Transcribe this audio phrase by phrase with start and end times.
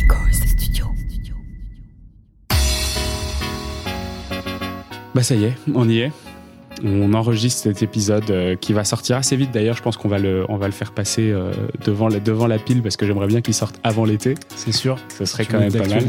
[0.00, 0.86] Echoes Studio.
[5.14, 6.12] Bah ça y est, on y est.
[6.82, 9.76] On enregistre cet épisode euh, qui va sortir assez vite d'ailleurs.
[9.76, 11.52] Je pense qu'on va le, on va le faire passer euh,
[11.84, 14.36] devant, la, devant la pile parce que j'aimerais bien qu'il sorte avant l'été.
[14.56, 14.98] C'est sûr.
[15.18, 16.04] Ce serait Tu quand même pas mal.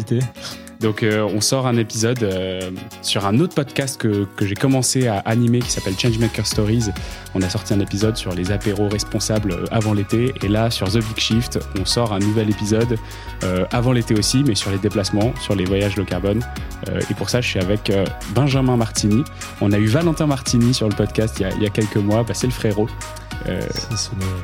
[0.81, 2.71] Donc euh, on sort un épisode euh,
[3.03, 6.85] sur un autre podcast que, j'ai commencé à animer qui s'appelle Changemaker Stories.
[7.35, 10.89] On a sorti un épisode sur les apéros responsables euh, avant l'été et là sur
[10.89, 12.97] The Big Shift on sort un nouvel épisode
[13.71, 16.43] avant l'été aussi mais sur les déplacements, sur les voyages low carbone.
[17.09, 17.91] Et pour ça je suis avec
[18.35, 19.23] Benjamin Martini.
[19.61, 21.97] On a eu Valentin Martini sur le podcast il y a, il y a quelques
[21.97, 22.87] mois, bah, c'est le frérot.
[23.47, 23.61] Euh,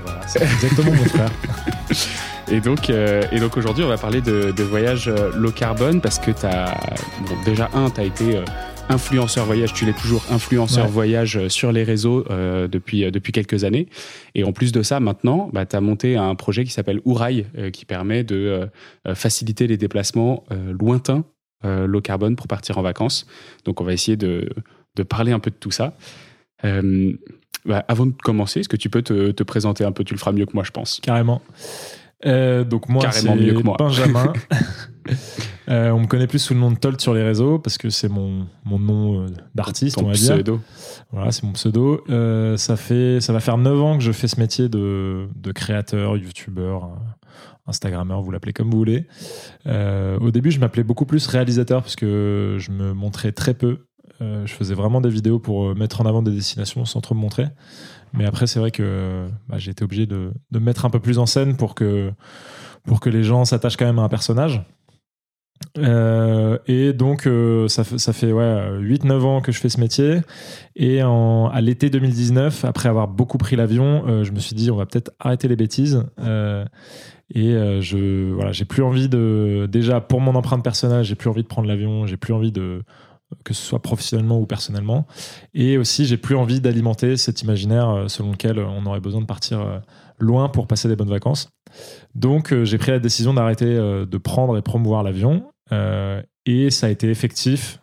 [0.04, 1.32] voilà, c'est exactement mon frère.
[2.52, 6.00] Et donc, euh, et donc aujourd'hui, on va parler de, de voyage euh, low carbone
[6.00, 6.80] parce que tu as,
[7.28, 8.46] bon, déjà, un, tu as été euh,
[8.88, 10.92] influenceur voyage, tu l'es toujours influenceur Ouais.
[10.92, 13.88] voyage sur les réseaux euh, depuis, depuis quelques années.
[14.34, 17.48] Et en plus de ça, maintenant, bah, tu as monté un projet qui s'appelle Ourail
[17.58, 18.70] euh, qui permet de
[19.14, 20.46] faciliter les déplacements
[20.80, 21.26] lointains
[21.66, 23.28] low carbone pour partir en vacances.
[23.66, 24.48] Donc, on va essayer de,
[24.96, 25.98] de parler un peu de tout ça.
[27.68, 30.04] Bah, avant de commencer, est-ce que tu peux te, te présenter un peu?
[30.04, 31.00] Tu le feras mieux que moi, je pense.
[31.02, 31.42] Carrément.
[32.26, 33.76] Euh, donc moi, c'est mieux que moi.
[33.80, 34.34] Benjamin.
[35.70, 37.90] Euh, on me connaît plus sous le nom de Tolt sur les réseaux parce que
[37.90, 40.36] c'est mon, mon nom euh, d'artiste, on va dire.
[40.36, 40.62] pseudo.
[41.12, 42.04] Voilà, c'est mon pseudo.
[42.10, 45.52] Euh, ça, fait, ça va faire 9 ans que je fais ce métier de, de
[45.52, 46.90] créateur, youtubeur,
[47.68, 49.08] instagrammeur, vous l'appelez comme vous voulez.
[49.68, 53.87] Euh, au début, je m'appelais beaucoup plus réalisateur parce que je me montrais très peu.
[54.22, 57.14] Euh, je faisais vraiment des vidéos pour euh, mettre en avant des destinations sans trop
[57.14, 57.48] me montrer.
[58.14, 61.00] Mais après, c'est vrai que bah, j'ai été obligé de, de me mettre un peu
[61.00, 62.12] plus en scène pour que,
[62.86, 64.64] pour que les gens s'attachent quand même à un personnage.
[65.78, 70.22] Euh, et donc, euh, ça, ça fait ouais, 8-9 ans que je fais ce métier.
[70.76, 74.86] Et à l'été 2019, après avoir beaucoup pris l'avion, je me suis dit, on va
[74.86, 76.04] peut-être arrêter les bêtises.
[77.30, 77.52] Et
[77.82, 79.68] je voilà, j'ai plus envie de.
[79.70, 82.84] Déjà, pour mon empreinte personnage, j'ai plus envie de prendre l'avion, j'ai plus envie de
[83.44, 85.06] que ce soit professionnellement ou personnellement.
[85.54, 89.26] Et aussi, j'ai plus envie d'alimenter cet imaginaire euh, selon lequel on aurait besoin de
[89.26, 89.80] partir euh,
[90.20, 91.50] loin pour passer des bonnes vacances.
[92.16, 95.44] Donc, euh, j'ai pris la décision d'arrêter euh, de prendre et promouvoir l'avion.
[95.72, 97.80] Euh, et ça a été effectif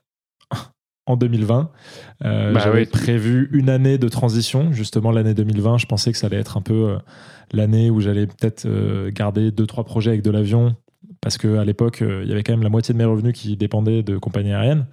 [1.06, 1.70] en 2020.
[2.24, 4.72] Euh, Bah J'avais prévu une année de transition.
[4.72, 6.98] Justement, l'année 2020, je pensais que ça allait être un peu euh,
[7.52, 10.74] l'année où j'allais peut-être euh, garder deux, trois projets avec de l'avion.
[11.24, 13.56] Parce qu'à l'époque, euh, il y avait quand même la moitié de mes revenus qui
[13.56, 14.84] dépendaient de compagnies aériennes.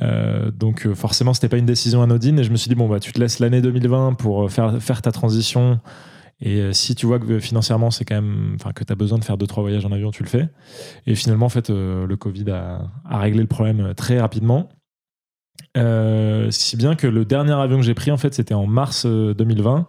[0.00, 2.38] Euh, donc euh, forcément, c'était pas une décision anodine.
[2.38, 5.12] Et je me suis dit, bon, bah, tu te laisses l'année 2020 pour faire, ta
[5.12, 5.78] transition.
[6.40, 9.24] Et si tu vois que financièrement, c'est quand même, enfin, que tu as besoin de
[9.24, 10.48] faire deux, trois voyages en avion, tu le fais.
[11.06, 14.70] Et finalement, en fait, le Covid a, réglé le problème très rapidement.
[15.76, 19.04] Euh, si bien que le dernier avion que j'ai pris, en fait, c'était en mars
[19.06, 19.86] euh, 2020,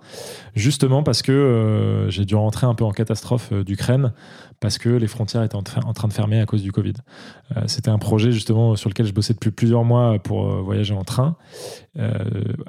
[0.56, 4.12] justement parce que euh, j'ai dû rentrer un peu en catastrophe euh, d'Ukraine,
[4.59, 6.94] parce que les frontières étaient en, tra- en train de fermer à cause du Covid.
[7.56, 10.94] Euh, c'était un projet justement sur lequel je bossais depuis plusieurs mois pour euh, voyager
[10.94, 11.38] en train,
[11.97, 12.12] euh,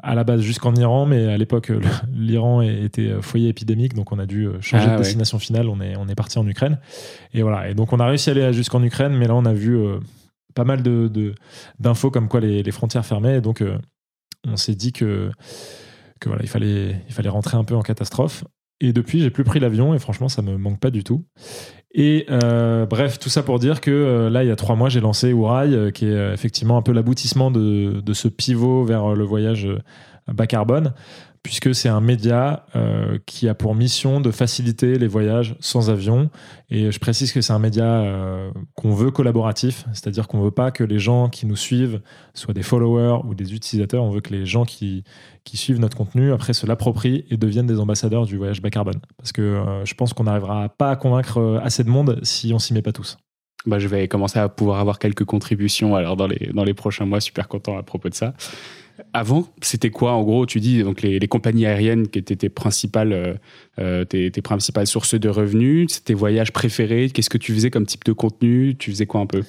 [0.02, 1.72] à la base jusqu'en Iran, mais à l'époque,
[2.14, 5.02] l'Iran était euh, foyer épidémique, donc on a dû euh, changer Ah de ouais.
[5.02, 6.78] destination finale, on est, on est parti en Ukraine.
[7.34, 9.52] Et voilà, et donc on a réussi à aller jusqu'en Ukraine, mais là on a
[9.52, 9.98] vu euh,
[10.54, 11.34] pas mal de, de-
[11.78, 13.78] d'infos comme quoi les, frontières fermaient, et donc euh,
[14.46, 15.30] on s'est dit que,
[16.24, 18.44] voilà, il fallait, il fallait rentrer un peu en catastrophe.
[18.82, 21.26] Et depuis, j'ai plus pris l'avion et franchement, ça me manque pas du tout.
[21.92, 24.88] Et euh, bref, tout ça pour dire que euh, là, il y a trois mois,
[24.88, 29.24] j'ai lancé Ourail, qui est effectivement un peu l'aboutissement de, de ce pivot vers le
[29.24, 29.68] voyage
[30.28, 30.94] bas carbone,
[31.42, 36.30] puisque c'est un média euh, qui a pour mission de faciliter les voyages sans avion.
[36.68, 40.70] Et je précise que c'est un média euh, qu'on veut collaboratif, c'est-à-dire qu'on veut pas
[40.70, 42.02] que les gens qui nous suivent
[42.34, 45.02] soient des followers ou des utilisateurs, on veut que les gens qui,
[45.44, 49.00] qui suivent notre contenu après se l'approprient et deviennent des ambassadeurs du voyage bas carbone.
[49.16, 52.58] Parce que euh, je pense qu'on n'arrivera pas à convaincre assez de monde si on
[52.58, 53.16] s'y met pas tous.
[53.66, 57.04] Bah, je vais commencer à pouvoir avoir quelques contributions alors dans les, dans les prochains
[57.04, 57.20] mois.
[57.20, 58.34] Super content à propos de ça.
[59.12, 62.48] Avant, c'était quoi en gros Tu dis donc les, les compagnies aériennes qui étaient tes
[62.48, 63.34] principales, euh,
[63.78, 67.10] euh, tes, tes principales sources de revenus, c'est tes voyages préférés.
[67.10, 69.42] Qu'est-ce que tu faisais comme type de contenu Tu faisais quoi un peu?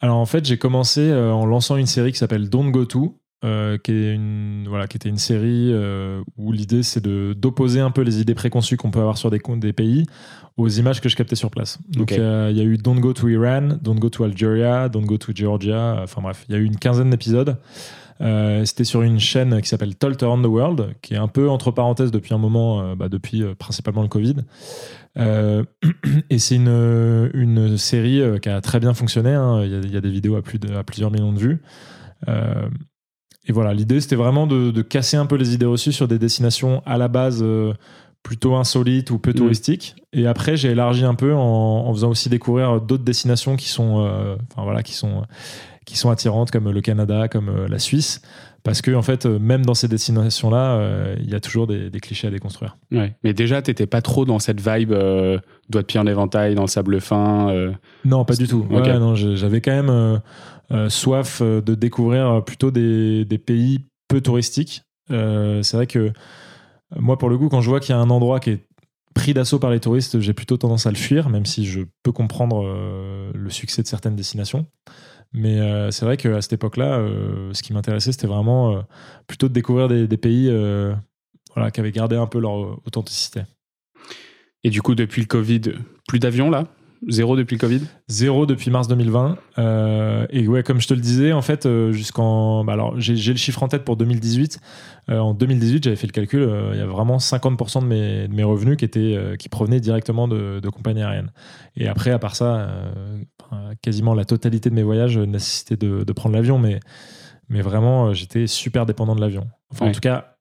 [0.00, 3.18] Alors en fait, j'ai commencé euh, en lançant une série qui s'appelle Don't Go To,
[3.44, 7.90] euh, qui, est une, voilà, qui était une série euh, où l'idée c'est d'opposer un
[7.90, 9.38] peu les idées préconçues qu'on peut avoir sur des,
[9.74, 10.06] pays
[10.56, 11.78] aux images que je captais sur place.
[11.90, 15.04] Donc euh, il y a eu Don't Go to Iran, Don't Go to Algeria, Don't
[15.04, 17.58] Go to Georgia, enfin bref, il y a eu une quinzaine d'épisodes.
[18.20, 21.48] Euh, C'était sur une chaîne qui s'appelle Tolt Around the World, qui est un peu
[21.50, 24.36] entre parenthèses depuis un moment, euh, bah, depuis euh, principalement le Covid.
[26.30, 29.30] Et c'est une, une série qui a très bien fonctionné.
[29.30, 29.62] hein.
[29.64, 31.38] Il y, a, il y a des vidéos à, plus de, à plusieurs millions de
[31.38, 31.62] vues.
[33.46, 36.18] Et voilà, l'idée c'était vraiment de, de casser un peu les idées reçues sur des
[36.18, 37.44] destinations à la base
[38.22, 39.34] plutôt insolites ou peu Mm.
[39.34, 39.96] touristiques.
[40.12, 41.38] Et après, j'ai élargi un peu en,
[41.86, 43.98] en faisant aussi découvrir d'autres destinations qui sont,
[44.50, 45.24] enfin voilà, qui sont,
[45.84, 48.20] qui sont attirantes, comme le Canada, comme euh, la Suisse.
[48.62, 51.90] Parce que en fait, euh, même dans ces destinations-là, euh, il y a toujours des,
[51.90, 52.78] des clichés à déconstruire.
[52.92, 53.14] Ouais.
[53.22, 55.38] Mais déjà, t'étais pas trop dans cette vibe euh,
[55.68, 57.50] doigt de pied en éventail, dans le sable fin.
[57.50, 57.72] euh,
[58.06, 58.66] Non, pas du tout.
[58.70, 60.20] Ouais, non, j'avais quand même
[60.88, 64.82] soif de découvrir plutôt des, des pays peu touristiques.
[65.10, 66.12] C'est vrai que
[66.96, 68.64] moi, pour le coup, quand je vois qu'il y a un endroit qui est
[69.14, 72.12] pris d'assaut par les touristes, j'ai plutôt tendance à le fuir, même si je peux
[72.12, 72.64] comprendre
[73.34, 74.66] le succès de certaines destinations.
[75.34, 78.80] Mais euh, c'est vrai qu'à cette époque-là, euh, ce qui m'intéressait, c'était vraiment euh,
[79.26, 80.48] plutôt de découvrir des, des pays
[81.54, 82.54] voilà, qui avaient gardé un peu leur
[82.86, 83.42] authenticité.
[84.62, 85.60] Et du coup, depuis le Covid,
[86.08, 86.68] plus d'avions là?
[87.08, 87.80] Zéro depuis le Covid?
[88.08, 89.36] Zéro depuis mars 2020.
[89.58, 92.64] Euh, et ouais, comme je te le disais, en fait, jusqu'en.
[92.64, 94.58] bah alors, j'ai le chiffre en tête pour 2018.
[95.10, 96.40] Euh, en 2018, j'avais fait le calcul.
[96.40, 99.80] euh, il y a vraiment 50% de mes, de mes revenus qui, étaient, qui provenaient
[99.80, 101.30] directement de, de compagnies aériennes.
[101.76, 102.68] Et après, à part ça,
[103.82, 106.58] quasiment la totalité de mes voyages nécessitait de, de prendre l'avion.
[106.58, 106.80] Mais,
[107.48, 109.48] mais vraiment, euh, j'étais super dépendant de l'avion.
[109.72, 110.33] Enfin, en tout cas.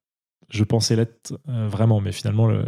[0.54, 2.66] Je pensais l'être euh, vraiment, mais finalement, le-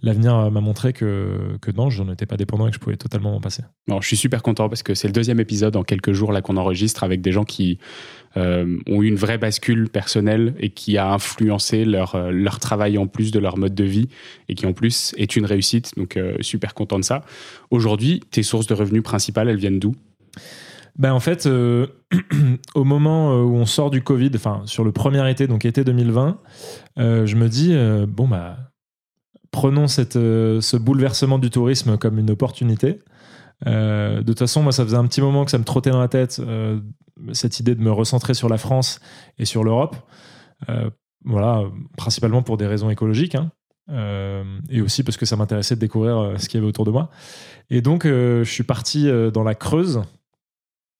[0.00, 2.96] l'avenir m'a montré que, que non, je n'en étais pas dépendant et que je pouvais
[2.96, 3.64] totalement m'en passer.
[3.88, 6.56] Je suis super content parce que c'est le deuxième épisode en quelques jours là qu'on
[6.56, 7.78] enregistre avec des gens qui
[8.36, 12.96] euh, ont eu une vraie bascule personnelle et qui a influencé leur, euh, leur travail
[12.96, 14.08] en plus de leur mode de vie
[14.48, 15.96] et qui en plus est une réussite.
[15.96, 17.24] Donc, super content de ça.
[17.70, 19.94] Aujourd'hui, tes sources de revenus principales, elles viennent d'où?
[20.98, 21.86] Ben en fait, euh,
[22.74, 25.84] au moment euh, où on sort du Covid, enfin sur le premier été, donc été
[25.84, 26.38] 2020,
[26.98, 27.74] euh, je me dis
[28.08, 28.56] bon bah
[29.50, 33.00] prenons cette, ce bouleversement du tourisme comme une opportunité.
[33.64, 36.08] De toute façon, moi, ça faisait un petit moment que ça me trottait dans la
[36.08, 36.42] tête
[37.32, 39.00] cette idée de me recentrer sur la France
[39.38, 39.96] et sur l'Europe.
[41.24, 41.62] Voilà,
[41.96, 43.34] principalement pour des raisons écologiques.
[43.34, 43.50] hein.
[44.68, 47.08] Et aussi parce que ça m'intéressait de découvrir ce qu'il y avait autour de moi.
[47.70, 50.02] Et donc, je suis parti dans la Creuse,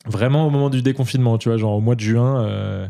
[0.07, 2.89] vraiment au moment du déconfinement, tu vois, genre au mois de juin, euh,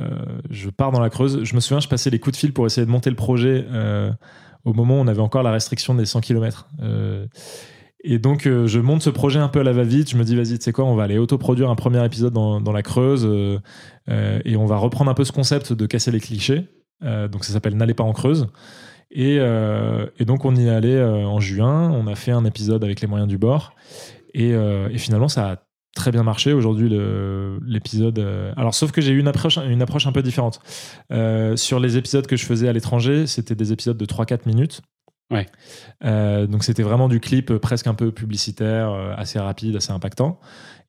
[0.00, 0.08] euh,
[0.50, 1.44] je pars dans la Creuse.
[1.44, 3.66] Je me souviens, je passais les coups de fil pour essayer de monter le projet
[3.70, 4.10] euh,
[4.64, 6.68] au moment où on avait encore la restriction des 100 km.
[8.02, 10.10] et donc, je monte ce projet un peu à la va-vite.
[10.10, 12.72] Je me dis, vas-y, tu sais quoi, on va aller autoproduire un premier épisode dans,
[12.72, 13.28] la Creuse
[14.08, 16.68] et on va reprendre un peu ce concept de casser les clichés.
[17.02, 18.48] Donc, ça s'appelle N'allez pas en Creuse.
[19.12, 19.38] Et,
[20.20, 21.90] donc, on y est allé en juin.
[21.92, 23.72] On a fait un épisode avec les moyens du bord.
[24.34, 25.65] Et, et finalement, ça a
[25.96, 26.88] très bien marché aujourd'hui
[27.66, 28.20] l'épisode.
[28.20, 30.60] euh, Alors, sauf que j'ai eu une approche, une approche un peu différente.
[31.10, 34.82] Euh, sur les épisodes que je faisais à l'étranger, c'était des épisodes de 3-4 minutes.
[35.32, 35.46] Ouais.
[36.04, 40.38] Euh, donc, c'était vraiment du clip presque un peu publicitaire, assez rapide, assez impactant.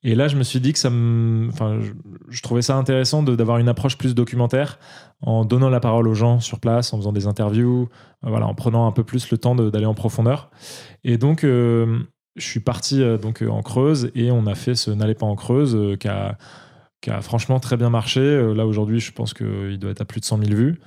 [0.04, 1.48] Et là, je me suis dit que ça me.
[1.48, 1.90] Enfin, je,
[2.28, 4.78] je trouvais ça intéressant d'avoir une approche plus documentaire
[5.22, 7.88] en donnant la parole aux gens sur place, en faisant des interviews,
[8.22, 10.50] voilà, en prenant un peu plus le temps d'aller en profondeur.
[11.02, 11.44] Et donc,
[12.38, 15.26] je suis parti euh, donc euh, en Creuse et on a fait ce N'allez pas
[15.26, 16.38] en Creuse euh, qui, a,
[17.00, 18.20] qui a franchement très bien marché.
[18.54, 20.80] Là aujourd'hui, je pense qu'il doit être à plus de 100 000 vues.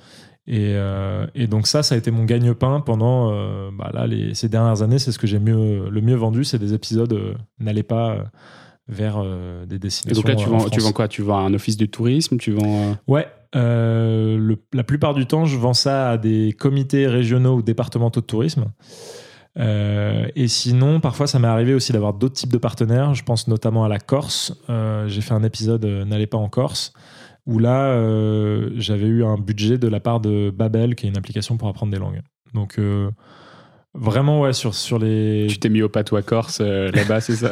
[0.48, 4.34] Et, euh, et donc ça, ça a été mon gagne-pain pendant euh, bah là, les,
[4.34, 4.98] ces dernières années.
[4.98, 8.24] C'est ce que j'ai mieux, le mieux vendu, c'est des épisodes euh, N'allez pas
[8.88, 9.22] vers
[9.68, 10.20] des Et destinations.
[10.22, 11.06] donc là, tu en vends, tu vends quoi?
[11.06, 12.36] Tu vends un office du tourisme?
[12.38, 12.96] Tu vends.
[13.06, 18.20] Ouais, le- la plupart du temps, je vends ça à des comités régionaux ou départementaux
[18.20, 18.64] de tourisme.
[19.58, 23.14] Euh, et sinon, parfois, ça m'est arrivé aussi d'avoir d'autres types de partenaires.
[23.14, 24.54] Je pense notamment à la Corse.
[24.70, 26.92] Euh, J'ai fait un épisode euh, N'allez pas en Corse,
[27.46, 31.18] où là, euh, j'avais eu un budget de la part de Babel, qui est une
[31.18, 32.22] application pour apprendre des langues.
[32.54, 32.78] Donc,
[33.94, 35.46] vraiment, ouais, sur, sur les.
[35.48, 37.50] Tu t'es mis au patois corse euh, là-bas, c'est ça?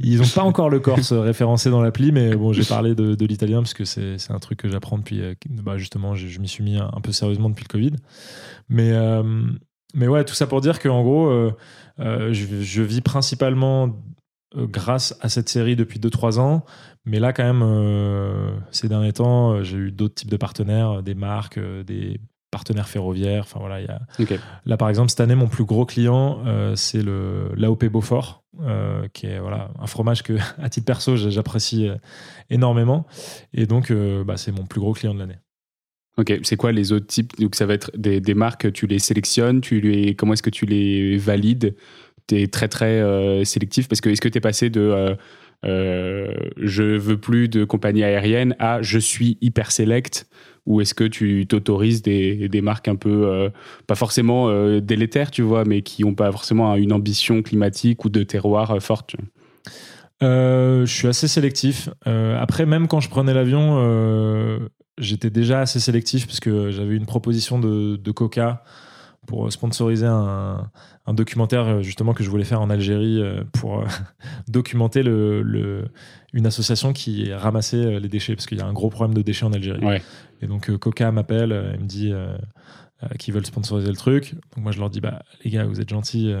[0.00, 3.26] Ils n'ont pas encore le Corse référencé dans l'appli, mais bon, j'ai parlé de, de
[3.26, 5.22] l'italien parce que c'est un truc que j'apprends depuis.
[5.50, 7.92] bah, justement, je, je m'y suis mis un, un peu sérieusement depuis le Covid.
[8.68, 9.22] Mais, euh,
[9.94, 11.54] mais ouais, tout ça pour dire qu'en gros, euh,
[12.00, 13.96] euh, je, je vis principalement
[14.56, 16.64] euh, grâce à cette série depuis 2-3 ans.
[17.04, 21.14] Mais là, quand même, euh, ces derniers temps, j'ai eu d'autres types de partenaires, des
[21.14, 23.44] marques, des partenaires ferroviaires.
[23.44, 24.00] Enfin voilà, il y a.
[24.66, 26.44] Là, par exemple, cette année, mon plus gros client,
[26.76, 28.44] c'est le l'AOP Beaufort,
[29.14, 31.88] qui est voilà, un fromage que, à titre perso, j'apprécie
[32.50, 33.06] énormément.
[33.54, 33.90] Et donc,
[34.26, 35.38] bah, c'est mon plus gros client de l'année.
[36.18, 37.38] Ok, c'est quoi les autres types?
[37.38, 40.50] Donc ça va être des, des marques, tu les sélectionnes, tu les, comment est-ce que
[40.50, 41.76] tu les valides?
[42.26, 45.14] Tu es très très euh, sélectif parce que est-ce que tu es passé de euh,
[45.64, 50.26] euh, je veux plus de compagnie aérienne à je suis hyper select?
[50.66, 53.48] Ou est-ce que tu t'autorises des, des marques un peu, euh,
[53.86, 58.10] pas forcément euh, délétères, tu vois, mais qui n'ont pas forcément une ambition climatique ou
[58.10, 59.14] de terroir forte?
[60.20, 61.88] Je suis assez sélectif.
[62.04, 63.78] Après, même quand je prenais l'avion,
[64.98, 68.62] j'étais déjà assez sélectif parce que j'avais une proposition de, de Coca
[69.26, 70.70] pour sponsoriser un,
[71.06, 73.84] un, documentaire justement que je voulais faire en Algérie pour
[74.48, 75.84] documenter le, le,
[76.32, 79.44] une association qui ramassait les déchets parce qu'il y a un gros problème de déchets
[79.44, 80.00] en Algérie.
[80.40, 82.12] Et donc Coca m'appelle, il me dit
[83.18, 84.34] qu'ils veulent sponsoriser le truc.
[84.54, 86.34] Donc moi je leur dis bah les gars vous êtes gentils.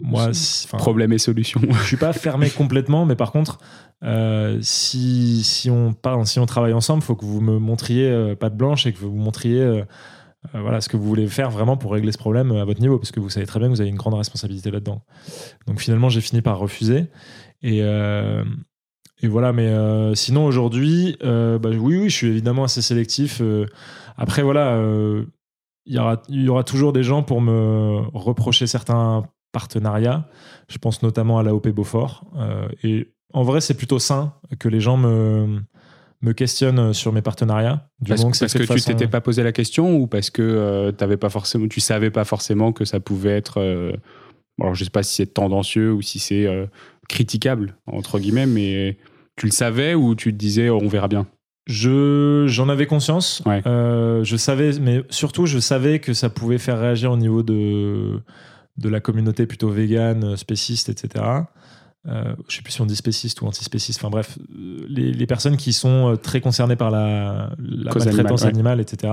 [0.00, 0.30] moi
[0.78, 1.60] problème et solution.
[1.70, 3.58] je suis pas fermé complètement, mais par contre
[4.04, 8.10] euh, si, si, on parle, si on travaille ensemble, il faut que vous me montriez
[8.10, 9.84] euh, pas de blanche et que vous montriez euh,
[10.54, 13.12] voilà, ce que vous voulez faire vraiment pour régler ce problème à votre niveau, parce
[13.12, 15.04] que vous savez très bien que vous avez une grande responsabilité là-dedans.
[15.68, 17.06] Donc finalement, j'ai fini par refuser.
[17.62, 19.72] Et, et voilà, mais
[20.16, 23.40] sinon aujourd'hui, bah, oui, oui, je suis évidemment assez sélectif.
[24.16, 24.82] après, voilà,
[25.86, 30.28] il y, aura, il y aura toujours des gens pour me reprocher certains partenariats.
[30.68, 32.24] Je pense notamment à l'AOP Beaufort.
[32.82, 35.60] et en vrai, c'est plutôt sain que les gens me,
[36.22, 37.88] me questionnent sur mes partenariats.
[38.00, 41.16] Du parce, parce que, tu t'étais pas posé la question ou parce que euh, tu
[41.16, 43.60] pas forcément, tu savais pas forcément que ça pouvait être.
[43.60, 43.92] Euh,
[44.60, 46.66] alors, je sais pas si c'est tendancieux ou si c'est euh,
[47.08, 48.98] critiquable, entre guillemets, mais
[49.36, 51.26] tu le savais ou tu te disais on verra bien?
[51.66, 53.42] Je j'en avais conscience.
[53.46, 58.20] je savais, mais surtout je savais que ça pouvait faire réagir au niveau de
[58.78, 61.44] de la communauté plutôt végane, spéciste, etc
[62.08, 64.38] euh, je sais plus si on dit spéciste ou antispéciste, enfin bref,
[64.88, 69.12] les, personnes qui sont euh, très concernées par la, la maltraitance animale, etc.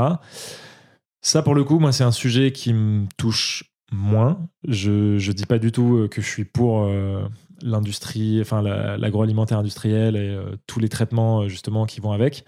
[1.21, 4.47] Ça, pour le coup, moi, c'est un sujet qui me touche moins.
[4.67, 7.27] Je ne dis pas du tout euh, que je suis pour euh,
[7.61, 10.37] l'industrie, enfin l'agroalimentaire industriel et
[10.67, 12.45] tous les traitements justement qui vont avec.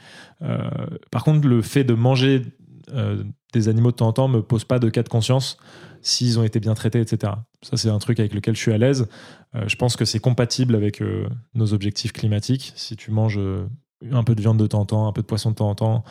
[1.11, 2.43] par contre, le fait de manger
[3.53, 5.57] des animaux de temps en temps me pose pas de cas de conscience
[6.01, 7.33] s'ils ont été bien traités, etc.
[7.61, 9.07] Ça, c'est un truc avec lequel je suis à l'aise.
[9.55, 12.73] Euh, je pense que c'est compatible avec euh, nos objectifs climatiques.
[12.75, 13.67] Si tu manges euh,
[14.11, 15.75] un peu de viande de temps en temps, un peu de poisson de temps en
[15.75, 16.03] temps,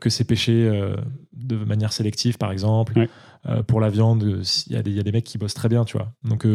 [0.00, 0.70] que c'est pêché
[1.34, 3.08] de manière sélective, par exemple.
[3.66, 6.14] pour la viande, il y, y, a des mecs qui bossent très bien, tu vois.
[6.24, 6.46] Donc,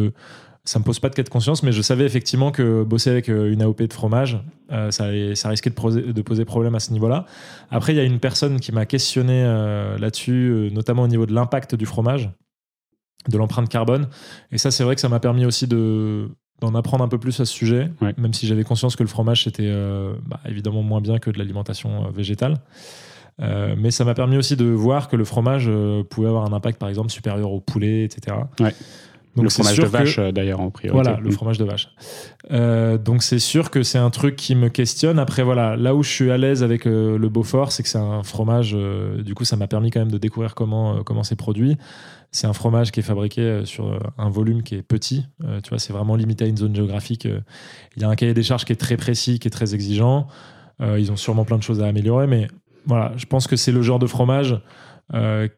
[0.64, 3.28] ça me pose pas de cas de conscience, mais je savais effectivement que bosser avec
[3.28, 4.38] une AOP de fromage,
[4.68, 7.26] ça, ça, risquait de poser, de poser problème à ce niveau-là.
[7.70, 9.42] Après, il y a une personne qui m'a questionné
[9.98, 12.30] là-dessus, notamment au niveau de l'impact du fromage
[13.28, 14.08] de l'empreinte carbone.
[14.50, 16.28] Et ça, c'est vrai que ça m'a permis aussi de
[16.60, 19.42] d'en apprendre un peu plus à ce sujet, même si j'avais conscience que le fromage
[19.42, 22.58] c'était euh, bah, évidemment moins bien que de l'alimentation euh, végétale.
[23.40, 25.68] Euh, mais ça m'a permis aussi de voir que le fromage
[26.08, 28.36] pouvait avoir un impact, par exemple, supérieur au poulet, etc.
[29.34, 31.02] Donc le fromage de vache, d'ailleurs, en priorité.
[31.02, 31.32] Voilà, le mm.
[31.32, 31.88] fromage de vache.
[33.04, 35.18] donc c'est sûr que c'est un truc qui me questionne.
[35.18, 38.22] Après, voilà, là où je suis à l'aise avec le Beaufort, c'est que c'est un
[38.22, 38.76] fromage.
[39.24, 41.78] du coup, ça m'a permis quand même de découvrir comment comment c'est produit.
[42.34, 45.26] C'est un fromage qui est fabriqué euh, sur euh, un volume qui est petit.
[45.44, 47.28] Euh, tu vois, c'est vraiment limité à une zone géographique.
[47.96, 50.26] Il y a un cahier des charges qui est très précis, qui est très exigeant.
[50.80, 52.48] ils ont sûrement plein de choses à améliorer, mais
[52.86, 54.60] voilà, je pense que c'est le genre de fromage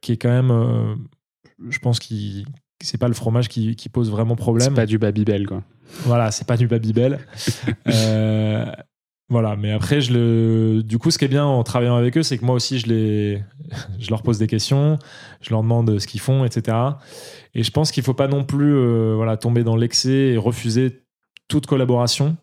[0.03, 0.99] qui est quand même,
[1.71, 2.43] je pense que
[2.85, 4.69] c'est pas le fromage qui, pose vraiment problème.
[4.69, 5.63] C'est pas du Babybel, quoi.
[6.05, 7.19] Voilà, c'est pas du Babybel.
[7.89, 8.67] euh,
[9.29, 10.83] voilà, mais après, je le...
[10.83, 12.87] du coup, ce qui est bien en travaillant avec eux, c'est que moi aussi, je,
[12.87, 13.43] les...
[13.99, 14.99] je leur pose des questions,
[15.41, 16.77] je leur demande ce qu'ils font, etc.
[17.55, 20.37] Et je pense qu'il ne faut pas non plus euh, voilà, tomber dans l'excès et
[20.37, 21.05] refuser
[21.49, 22.37] toute collaboration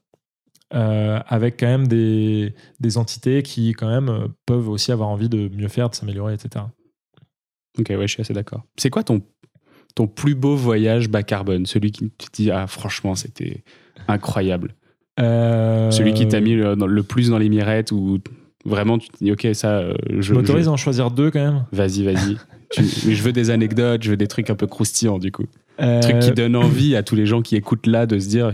[0.74, 5.28] euh, avec quand même des, des, entités qui, quand même, euh, peuvent aussi avoir envie
[5.28, 6.66] de mieux faire, de s'améliorer, etc.
[7.78, 8.64] Ok, ouais, je suis assez d'accord.
[8.78, 9.22] C'est quoi ton,
[9.96, 13.64] ton plus beau voyage bas carbone Celui qui te dit, ah, franchement, c'était
[14.08, 14.76] incroyable.
[15.20, 18.20] Euh, Celui qui t'a mis le, le, plus dans les mirettes ou
[18.66, 21.66] vraiment tu te dis ok ça euh, je m'autorise à en choisir deux quand même.
[21.72, 22.38] Vas-y vas-y.
[22.78, 25.46] Je veux des anecdotes je veux des trucs un peu croustillants du coup.
[25.82, 26.00] Euh...
[26.00, 28.54] trucs qui donnent envie à tous les gens qui écoutent là de se dire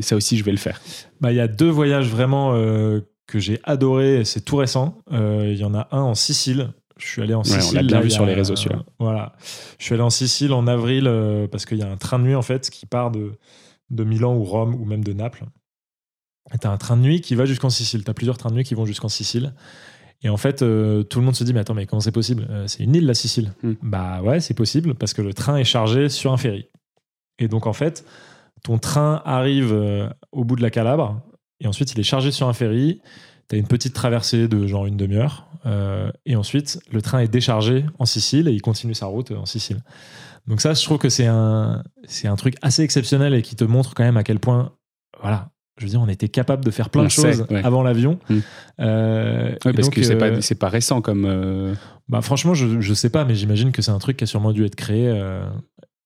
[0.00, 0.80] ça aussi je vais le faire.
[1.20, 4.98] Bah il y a deux voyages vraiment euh, que j'ai adoré c'est tout récent.
[5.10, 6.68] Il y en a un en Sicile
[7.00, 7.62] je suis allé en Sicile.
[7.70, 8.84] on l'a bien vu sur les réseaux celui-là.
[8.98, 9.32] Voilà.
[9.78, 11.10] Je suis allé en Sicile en avril
[11.50, 13.32] parce qu'il y a un train de nuit en fait qui part de,
[13.90, 15.46] de Milan ou Rome ou même de Naples
[16.58, 18.04] tu as un train de nuit qui va jusqu'en Sicile.
[18.04, 19.54] Tu as plusieurs trains de nuit qui vont jusqu'en Sicile.
[20.22, 22.46] Et en fait, euh, tout le monde se dit, mais attends, mais comment c'est possible?
[22.50, 23.52] Euh, C'est une île, la Sicile.
[23.62, 23.74] Hmm.
[23.82, 26.68] Bah ouais, c'est possible parce que le train est chargé sur un ferry.
[27.38, 28.04] Et donc, en fait,
[28.62, 31.22] ton train arrive euh, au bout de la Calabre
[31.60, 33.00] et ensuite, il est chargé sur un ferry.
[33.50, 35.46] Tu as une petite traversée de genre une demi-heure.
[36.24, 39.82] et ensuite, le train est déchargé en Sicile et il continue sa route en Sicile.
[40.46, 43.64] Donc ça, je trouve que c'est un, c'est un truc assez exceptionnel et qui te
[43.64, 44.72] montre quand même à quel point,
[45.20, 48.18] voilà, je veux dire, on était capable de faire plein de choses avant l'avion.
[48.28, 48.38] Mm.
[48.80, 51.24] Euh, parce que c'est pas, euh, pas récent comme.
[51.24, 51.74] Euh,
[52.08, 54.52] bah, franchement, je, ne sais pas, mais j'imagine que c'est un truc qui a sûrement
[54.52, 55.10] dû être créé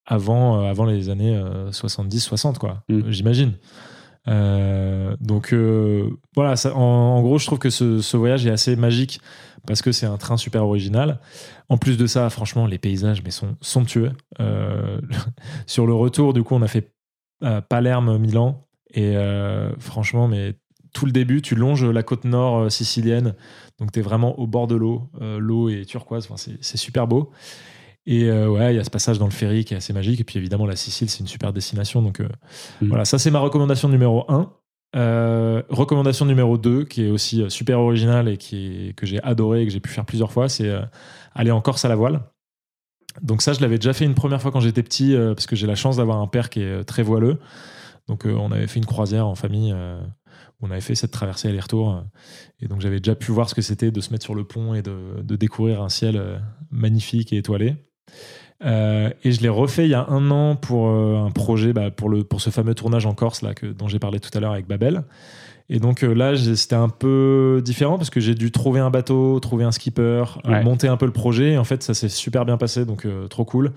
[0.07, 2.85] avant, avant les années 70-60, quoi.
[2.89, 3.11] Mm.
[3.11, 3.53] J'imagine.
[4.27, 9.21] Euh, donc euh, voilà, en, gros, je trouve que ce, voyage est assez magique
[9.67, 11.21] parce que c'est un train super original.
[11.69, 14.13] En plus de ça, franchement, les paysages mais sont somptueux.
[14.41, 15.01] Euh,
[15.67, 16.93] sur le retour, du coup, on a fait
[17.43, 19.17] euh, Palerme, Milan, et
[19.81, 20.55] franchement, mais
[20.93, 23.35] tout le début, tu longes la côte nord sicilienne,
[23.81, 25.11] donc tu es vraiment au bord de l'eau.
[25.21, 27.33] L'eau est turquoise, c'est super beau.
[28.07, 30.21] Et euh, ouais, il y a ce passage dans le ferry qui est assez magique.
[30.21, 32.03] Et puis évidemment, la Sicile, c'est une super destination.
[32.03, 32.29] Donc euh,
[32.83, 32.89] Mhm.
[32.89, 34.51] voilà, ça c'est ma recommandation numéro 1.
[35.71, 39.63] recommandation numéro 2, qui est aussi euh, super originale et qui est- que j'ai adoré
[39.63, 40.83] et que j'ai pu faire plusieurs fois, c'est euh,
[41.35, 42.21] aller en Corse à la voile.
[43.23, 45.57] Donc ça, je l'avais déjà fait une première fois quand j'étais petit, euh, parce que
[45.57, 47.39] j'ai la chance d'avoir un père qui est euh, très voileux.
[48.09, 50.01] Donc euh, on avait fait une croisière en famille, euh,
[50.61, 51.95] on avait fait cette traversée aller-retour.
[51.95, 52.01] euh,
[52.61, 54.75] et donc j'avais déjà pu voir ce que c'était de se mettre sur le pont
[54.75, 56.39] et de, de découvrir un ciel euh,
[56.71, 57.77] magnifique et étoilé.
[58.65, 61.91] Euh, et je l'ai refait il y a un an pour euh, un projet, bah,
[61.91, 64.41] pour, le, pour ce fameux tournage en Corse là, que, dont j'ai parlé tout à
[64.41, 65.03] l'heure avec Babel.
[65.71, 69.41] Et donc euh, là, c'était un peu différent parce que j'ai dû trouver un bateau,
[69.41, 70.63] trouver un skipper, Ouais.
[70.63, 71.53] monter un peu le projet.
[71.53, 73.73] Et en fait, ça s'est super bien passé, donc trop cool.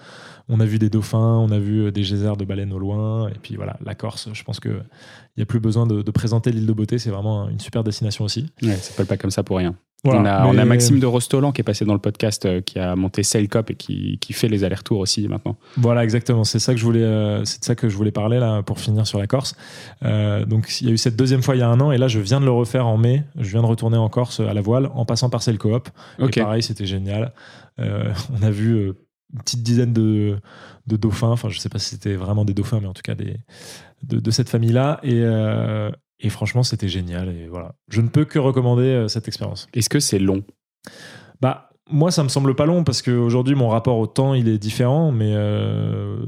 [0.49, 3.27] On a vu des dauphins, on a vu des geysers de baleines au loin.
[3.29, 4.83] Et puis voilà, la Corse, je pense qu'il
[5.37, 6.99] n'y a plus besoin de, de présenter l'île de beauté.
[6.99, 8.45] C'est vraiment une super destination aussi.
[8.61, 9.75] Ouais, ça s'appelle pas comme ça pour rien.
[10.03, 12.45] Voilà, on, a, on mais- a Maxime de Rostolan qui est passé dans le podcast,
[12.45, 15.57] euh, qui a monté Sailcop et qui, qui fait les allers-retours aussi maintenant.
[15.75, 16.43] Voilà, exactement.
[16.43, 18.79] C'est ça que je voulais, euh, c'est de ça que je voulais parler là pour
[18.79, 19.55] finir sur la Corse.
[20.03, 21.97] Euh, donc, il y a eu cette deuxième fois il y a un an, et
[21.97, 23.23] là, je viens de le refaire en mai.
[23.39, 25.89] Je viens de retourner en Corse à la voile en passant par celle coop.
[26.19, 26.37] Ok.
[26.37, 27.33] Et pareil, c'était génial.
[27.79, 28.93] On a vu
[29.33, 30.37] une petite dizaine de,
[30.85, 31.31] de dauphins.
[31.31, 33.37] Enfin, je sais pas si c'était vraiment des dauphins, mais en tout cas des,
[34.03, 34.99] de, de cette famille-là.
[35.03, 35.89] Et, euh,
[36.19, 37.29] et franchement, c'était génial.
[37.29, 39.67] Et voilà, je ne peux que recommander euh, cette expérience.
[39.73, 40.43] Est-ce que c'est long?
[41.41, 44.57] Bah, moi, ça me semble pas long parce qu'aujourd'hui, mon rapport au temps, il est
[44.57, 45.11] différent.
[45.11, 46.25] Mais euh,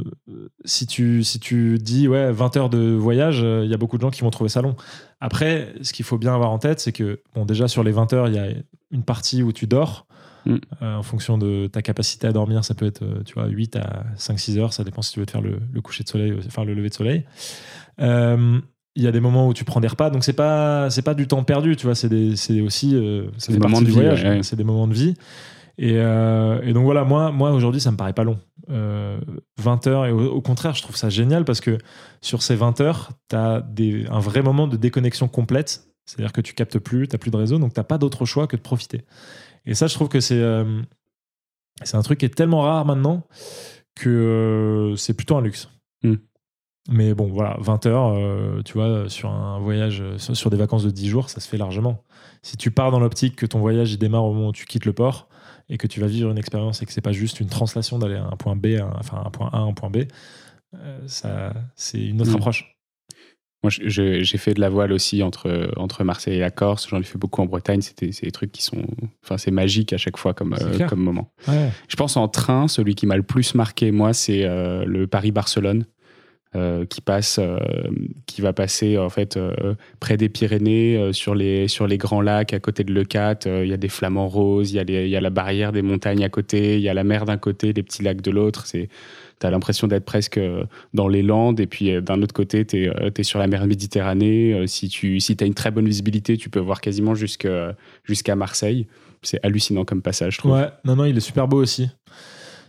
[0.65, 3.97] si, tu, si tu dis ouais, 20 heures de voyage, euh, il y a beaucoup
[3.97, 4.75] de gens qui vont trouver ça long.
[5.19, 8.13] Après, ce qu'il faut bien avoir en tête, c'est que bon, déjà sur les 20
[8.13, 8.47] heures, il y a
[8.91, 10.05] une partie où tu dors.
[10.45, 10.55] Mm.
[10.81, 14.05] Euh, en fonction de ta capacité à dormir, ça peut être tu vois, 8 à
[14.17, 14.73] 5-6 heures.
[14.73, 16.89] Ça dépend si tu veux te faire le, le coucher de soleil, enfin le lever
[16.89, 17.25] de soleil.
[18.95, 21.13] Il y a des moments où tu prends des repas, donc c'est pas c'est pas
[21.13, 21.95] du temps perdu, tu vois.
[21.95, 24.23] C'est des- c'est aussi euh, ça Des moments de voyage.
[24.23, 24.43] ouais, ouais.
[24.43, 25.13] C'est des moments de vie.
[25.77, 28.37] Et, euh, et donc voilà, moi, moi aujourd'hui, ça me paraît pas long.
[28.69, 29.17] Euh,
[29.57, 31.77] 20 heures, et au, au contraire, je trouve ça génial parce que
[32.21, 33.63] sur ces 20 heures, tu as
[34.09, 35.85] un vrai moment de déconnexion complète.
[36.05, 38.57] C'est-à-dire que tu captes plus, tu plus de réseau, donc tu pas d'autre choix que
[38.57, 39.05] de profiter.
[39.65, 40.81] Et ça, je trouve que c'est euh,
[41.83, 43.25] c'est un truc qui est tellement rare maintenant
[43.95, 45.69] que c'est plutôt un luxe.
[46.03, 46.15] Mm.
[46.87, 50.83] Mais bon, voilà, 20 heures, euh, tu vois, sur un voyage, euh, sur, des vacances
[50.83, 52.03] de 10 jours, ça se fait largement.
[52.41, 54.85] Si tu pars dans l'optique que ton voyage il démarre au moment où tu quittes
[54.85, 55.27] le port
[55.67, 58.15] et que tu vas vivre une expérience et que c'est pas juste une translation d'aller
[58.15, 59.97] à un point B, un- enfin un point A un point B,
[60.75, 62.35] euh, ça, c'est une autre Mm.
[62.35, 62.75] approche.
[63.61, 66.87] Moi, j'ai fait de la voile aussi entre, entre Marseille et la Corse.
[66.87, 67.81] J'en ai fait beaucoup en Bretagne.
[67.81, 68.85] C'était c'est des trucs qui sont.
[69.21, 71.33] Enfin, c'est magique à chaque fois comme, euh, comme moment.
[71.45, 71.69] Ouais.
[71.89, 75.85] Je pense en train, celui qui m'a le plus marqué, moi, c'est euh, le Paris-Barcelone.
[76.55, 77.59] Euh, qui passe, euh,
[78.25, 82.53] qui va passer en fait euh, près des Pyrénées, sur les sur les grands lacs
[82.53, 83.45] à côté de Leucate.
[83.47, 85.81] Il y a des flamants roses, il y a les- y a la barrière des
[85.83, 88.65] montagnes à côté, il y a la mer d'un côté, les petits lacs de l'autre.
[88.65, 88.89] C'est
[89.37, 90.37] T'as l'impression d'être presque
[90.93, 94.65] dans les Landes et puis d'un autre côté, tu es, sur la mer Méditerranée.
[94.67, 98.87] Si tu si as une très bonne visibilité, tu peux voir quasiment jusqu'à Marseille.
[99.21, 100.53] C'est hallucinant comme passage, je trouve.
[100.53, 101.87] Ouais, non, non, il est super beau aussi.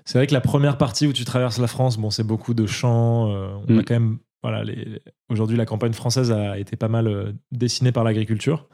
[0.04, 2.66] C'est vrai que la première partie où tu traverses la France, bon, c'est beaucoup de
[2.66, 3.30] champs.
[3.30, 3.84] euh, on a Mm.
[3.84, 8.04] quand même, voilà, les- aujourd'hui, la campagne française a été pas mal euh, dessinée par
[8.04, 8.66] l'agriculture.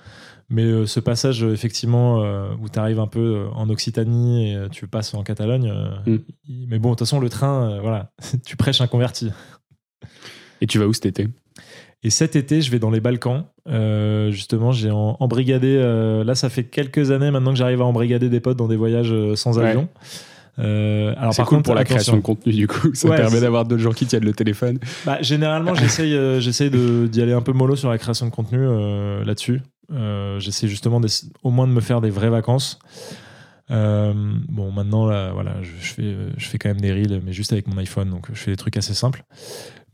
[0.48, 4.86] Mais euh, ce passage, effectivement, euh, où tu arrives un peu en Occitanie et tu
[4.86, 5.72] passes en Catalogne.
[6.06, 6.16] Mm.
[6.68, 8.12] Mais bon, de toute façon, le train, voilà,
[8.46, 9.30] tu prêches un converti.
[10.60, 11.28] Et tu vas où cet été?
[12.02, 13.44] Et cet été, je vais dans les Balkans.
[13.68, 15.76] Euh, justement, j'ai embrigadé.
[15.76, 18.76] euh, là, ça fait quelques années maintenant que j'arrive à embrigader des potes dans des
[18.76, 19.64] voyages sans Ouais.
[20.58, 21.94] Euh, alors, C'est par cool contre, pour la attention.
[21.96, 22.94] création de contenu, du coup.
[22.94, 24.78] Ça Ouais, permet d'avoir d'autres gens qui tiennent le téléphone.
[25.04, 28.58] Bah, généralement, j'essaye, euh, j'essaye d'y aller un peu mollo sur la création de contenu
[28.60, 29.60] euh, là-dessus.
[29.92, 31.00] Euh, j'essaie justement
[31.42, 32.78] au moins de me faire des vraies vacances.
[33.70, 34.12] Euh,
[34.48, 37.52] bon, maintenant, là, voilà, je, je fais, je fais quand même des reels, mais juste
[37.52, 39.24] avec mon iPhone, donc je fais des trucs assez simples.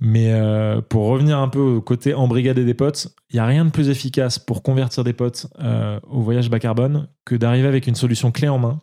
[0.00, 0.34] Mais
[0.88, 3.88] pour revenir un peu au côté embrigader des potes, il n'y a rien de plus
[3.88, 5.46] efficace pour convertir des potes
[6.10, 8.80] au voyage bas carbone que d'arriver avec une solution clé en main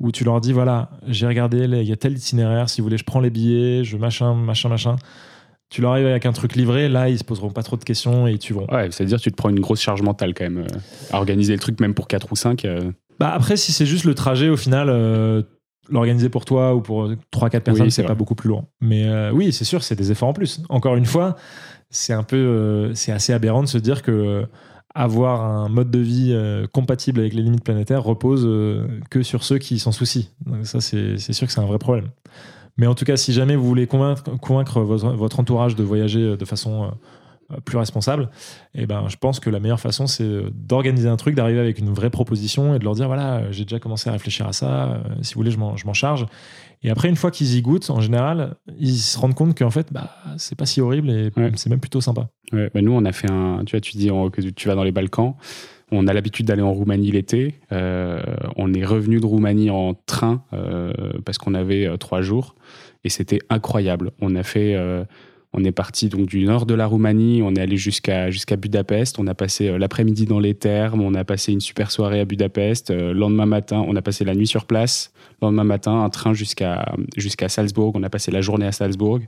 [0.00, 2.98] où tu leur dis voilà, j'ai regardé, il y a tel itinéraire, si vous voulez,
[2.98, 4.96] je prends les billets, je machin, machin, machin.
[5.68, 8.26] Tu leur arrives avec un truc livré, là, ils se poseront pas trop de questions
[8.26, 8.66] et ils tueront.
[8.72, 10.58] Ouais, c'est-à-dire tu te prends une grosse charge mentale quand même.
[10.58, 10.78] euh,
[11.12, 12.66] à organiser le truc, même pour 4 ou 5.
[13.20, 15.42] Bah après, si c'est juste le trajet, au final, euh,
[15.90, 18.64] l'organiser pour toi ou pour 3-4 personnes, Oui, c'est pas beaucoup plus lourd.
[18.80, 20.62] Mais euh, oui, c'est sûr, c'est des efforts en plus.
[20.70, 21.36] Encore une fois,
[21.90, 24.46] c'est un peu, euh, c'est assez aberrant de se dire que euh,
[24.94, 29.44] avoir un mode de vie euh, compatible avec les limites planétaires repose euh, que sur
[29.44, 30.24] ceux qui s'en soucient.
[30.46, 32.08] Donc ça, c'est sûr que c'est un vrai problème.
[32.76, 36.44] Mais en tout cas, si jamais vous voulez convaincre, votre, entourage de voyager euh, de
[36.44, 36.90] façon
[37.64, 38.30] plus responsable,
[38.74, 41.78] eh ben, je pense que la meilleure façon, c'est euh, d'organiser un truc, d'arriver avec
[41.78, 44.52] une vraie proposition et de leur dire voilà, euh, j'ai déjà commencé à réfléchir à
[44.52, 46.26] ça, euh, si vous voulez, je m'en charge.
[46.82, 49.92] Et après, une fois qu'ils y goûtent, en général, ils se rendent compte qu'en fait,
[49.92, 51.52] bah, c'est pas si horrible et Ouais.
[51.56, 52.28] c'est même plutôt sympa.
[52.52, 53.62] Ouais, bah nous, on a fait un.
[53.66, 55.34] Tu vois, tu dis que tu vas dans les Balkans.
[55.92, 57.56] On a l'habitude d'aller en Roumanie l'été.
[57.72, 58.22] Euh,
[58.56, 60.92] on est revenu de Roumanie en train euh,
[61.24, 62.54] parce qu'on avait euh, trois jours
[63.04, 64.12] et c'était incroyable.
[64.20, 64.76] On a fait.
[65.52, 67.42] On est parti donc du nord de la Roumanie.
[67.42, 69.18] On est allé jusqu'à Budapest.
[69.18, 71.00] On a passé euh, l'après-midi dans les thermes.
[71.00, 72.90] On a passé une super soirée à Budapest.
[72.90, 75.12] Euh, lendemain matin, on a passé la nuit sur place.
[75.42, 77.92] Lendemain matin, un train jusqu'à jusqu'à Salzbourg.
[77.96, 79.20] On a passé la journée à Salzbourg.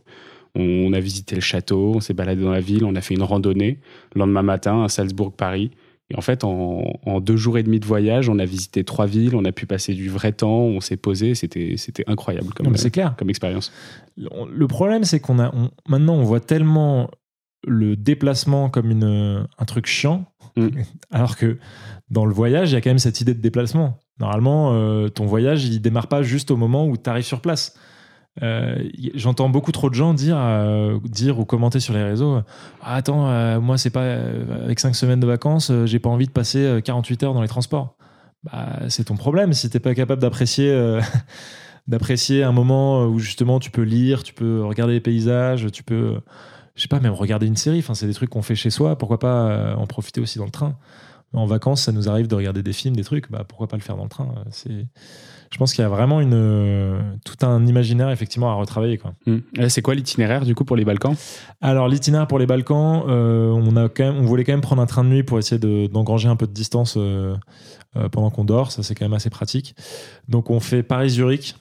[0.54, 3.22] On a visité le château, on s'est baladé dans la ville, on a fait une
[3.22, 3.78] randonnée.
[4.14, 5.70] Le lendemain matin, à Salzbourg-Paris.
[6.12, 9.06] Et en fait, en, en deux jours et demi de voyage, on a visité trois
[9.06, 12.90] villes, on a pu passer du vrai temps, on s'est posé, c'était incroyable comme, c'est
[12.90, 13.14] clair.
[13.18, 13.72] comme expérience.
[14.16, 17.08] Le problème, c'est qu'on a on- maintenant, on voit tellement
[17.66, 20.68] le déplacement comme une, un truc chiant, Mm.
[21.10, 21.56] alors que
[22.10, 23.98] dans le voyage, il y a quand même cette idée de déplacement.
[24.20, 27.74] Normalement, euh, ton voyage, il démarre pas juste au moment où tu arrives sur place.
[28.42, 32.40] Euh, J'entends beaucoup trop de gens dire, euh, dire ou commenter sur les réseaux
[32.82, 34.14] Ah, Attends, euh, moi, c'est pas
[34.64, 37.48] avec 5 semaines de vacances, j'ai pas envie de passer euh, 48 heures dans les
[37.48, 37.96] transports.
[38.44, 40.72] Bah, c'est ton problème si t'es pas capable d'apprécier.
[41.88, 46.20] d'apprécier un moment où justement tu peux lire, tu peux regarder les paysages, tu peux,
[46.76, 47.80] je sais pas, même regarder une série.
[47.80, 48.96] Enfin, c'est des trucs qu'on fait chez soi.
[48.96, 50.76] Pourquoi pas en profiter aussi dans le train
[51.34, 53.30] En vacances, ça nous arrive de regarder des films, des trucs.
[53.30, 54.86] Bah, pourquoi pas le faire dans le train C'est,
[55.50, 59.14] je pense qu'il y a vraiment une euh, tout un imaginaire effectivement à retravailler quoi.
[59.56, 61.14] Là, C'est quoi l'itinéraire du coup pour les Balkans?
[61.60, 64.82] Alors l'itinéraire pour les Balkans, euh, on a quand même, on voulait quand même prendre
[64.82, 67.34] un train de nuit pour essayer de- d'engranger un peu de distance euh,
[67.96, 68.70] euh, pendant qu'on dort.
[68.72, 69.74] Ça c'est quand même assez pratique.
[70.28, 71.56] Donc on fait Paris-Zurich.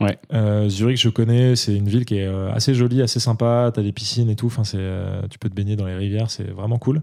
[0.00, 0.18] Ouais.
[0.32, 3.70] Euh, Zurich, je connais, c'est une ville qui est euh, assez jolie, assez sympa.
[3.72, 4.46] T'as des piscines et tout.
[4.46, 7.00] Enfin, c'est, euh, tu peux te baigner dans les rivières, c'est vraiment cool.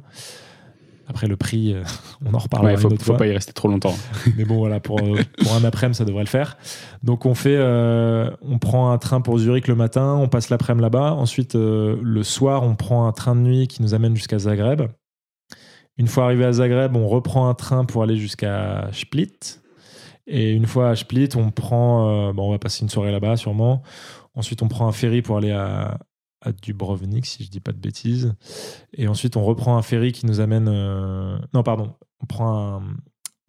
[1.07, 1.83] Après le prix, euh,
[2.25, 3.17] on en reparlera Ouais, faut, une autre faut fois.
[3.17, 3.95] pas y rester trop longtemps.
[4.37, 6.57] Mais bon, voilà, pour, euh, pour un après-midi, ça devrait le faire.
[7.03, 10.83] Donc, on fait, euh, on prend un train pour Zurich le matin, on passe l'après-midi
[10.83, 11.13] là-bas.
[11.13, 14.83] Ensuite, euh, le soir, on prend un train de nuit qui nous amène jusqu'à Zagreb.
[15.97, 19.59] Une fois arrivé à Zagreb, on reprend un train pour aller jusqu'à Split.
[20.27, 23.83] Et une fois à Split, on prend, bon, on va passer une soirée là-bas sûrement.
[24.33, 25.97] Ensuite, on prend un ferry pour aller à,
[26.41, 28.33] à Dubrovnik, si je dis pas de bêtises.
[28.93, 30.67] Et ensuite, on reprend un ferry qui nous amène.
[30.67, 31.93] euh, Non, pardon.
[32.21, 32.81] On prend un,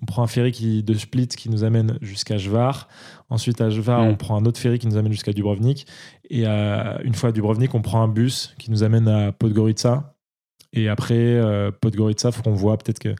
[0.02, 2.88] on prend un ferry qui, de Split qui nous amène jusqu'à Jvar.
[3.30, 4.08] Ensuite, à Jvar, Mm.
[4.08, 5.86] on prend un autre ferry qui nous amène jusqu'à Dubrovnik.
[6.28, 10.14] Et à- une fois à Dubrovnik, on prend un bus qui nous amène à Podgorica.
[10.74, 13.14] Et après, euh, Podgorica, faut qu'on voit peut-être que.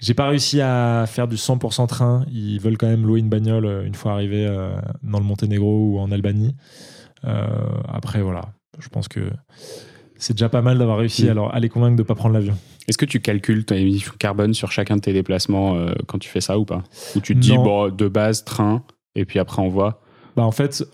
[0.00, 2.24] J'ai pas réussi à faire du 100% train.
[2.30, 5.90] Ils veulent quand même louer une bagnole euh, une fois arrivé euh, dans le Monténégro
[5.90, 6.54] ou en Albanie.
[7.24, 7.46] Euh,
[7.88, 8.52] après, voilà.
[8.78, 9.30] Je pense que
[10.16, 11.38] c'est déjà pas mal d'avoir réussi Mm.
[11.52, 12.56] à, les convaincre de pas prendre l'avion.
[12.88, 16.28] Est-ce que tu calcules ton émission carbone sur chacun de tes déplacements euh, quand tu
[16.28, 16.82] fais ça ou pas?
[17.16, 18.82] Ou tu te dis, bon, de base, train,
[19.14, 20.00] et puis après on voit?
[20.36, 20.84] Bah en fait,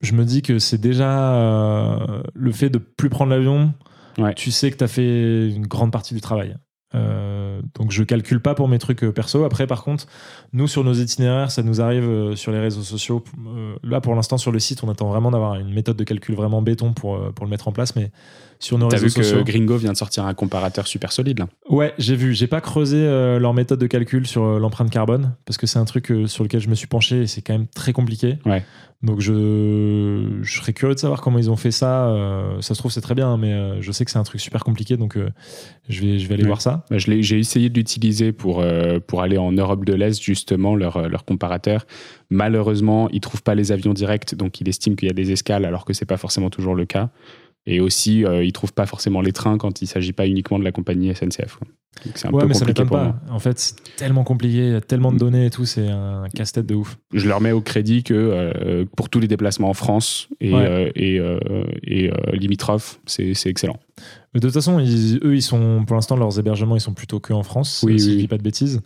[0.00, 3.74] je me dis que c'est déjà euh, le fait de plus prendre l'avion.
[4.18, 4.32] Ouais.
[4.34, 6.56] Tu sais que tu as fait une grande partie du travail.
[6.94, 7.35] Euh,
[7.74, 9.44] donc je calcule pas pour mes trucs euh, perso.
[9.44, 10.06] Après, par contre,
[10.52, 13.22] nous sur nos itinéraires, ça nous arrive euh, sur les réseaux sociaux.
[13.46, 16.34] Euh, là, pour l'instant, sur le site, on attend vraiment d'avoir une méthode de calcul
[16.34, 17.96] vraiment béton pour, pour le mettre en place.
[17.96, 18.10] Mais
[18.58, 21.48] sur nos T'as réseaux vu que Gringo vient de sortir un comparateur super solide là
[21.68, 22.34] Ouais, j'ai vu.
[22.34, 25.78] J'ai pas creusé euh, leur méthode de calcul sur euh, l'empreinte carbone parce que c'est
[25.78, 28.38] un truc euh, sur lequel je me suis penché et c'est quand même très compliqué.
[28.46, 28.64] Ouais.
[29.02, 32.10] Donc je, je serais curieux de savoir comment ils ont fait ça.
[32.60, 34.64] Ça se trouve c'est très bien, mais euh, je sais que c'est un truc super
[34.64, 35.18] compliqué, donc
[35.88, 36.48] je vais je vais aller Ouais.
[36.48, 36.84] voir ça.
[36.90, 38.64] Bah, J'ai essayé de l'utiliser pour,
[39.06, 41.84] pour aller en Europe de l'Est, justement, leur, leur comparateur.
[42.30, 45.30] Malheureusement, il ne trouve pas les avions directs, donc il estime qu'il y a des
[45.32, 47.10] escales, alors que ce n'est pas forcément toujours le cas.
[47.66, 50.26] Et aussi, euh, il ne trouve pas forcément les trains quand il ne s'agit pas
[50.26, 51.58] uniquement de la compagnie SNCF.
[52.14, 53.04] c'est un ouais, peu mais ça compliqué m'étonne pour pas.
[53.04, 53.16] moi.
[53.30, 56.24] En fait, c'est tellement compliqué, il y a tellement de données et tout, c'est un
[56.34, 56.96] casse-tête de ouf.
[57.12, 60.64] Je leur mets au crédit que euh, pour tous les déplacements en France et, Ouais.
[60.66, 61.38] euh, et, euh,
[61.82, 63.78] et, limitrophes, c'est c'est excellent.
[64.34, 67.18] Mais de toute façon, ils- eux, ils sont pour l'instant leurs hébergements, ils sont plutôt
[67.18, 68.80] que en France, Oui, si oui, je dis pas de bêtises.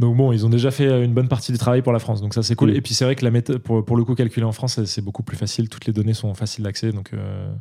[0.00, 2.22] Donc bon, ils ont déjà fait euh, une bonne partie du travail pour la France,
[2.22, 2.70] donc ça c'est cool.
[2.70, 2.76] Oui.
[2.76, 5.02] Et puis c'est vrai que la méthode, pour, pour le coup, calculer en France, c'est-
[5.02, 5.68] beaucoup plus facile.
[5.68, 7.10] Toutes les données sont faciles d'accès, donc.
[7.12, 7.52] euh,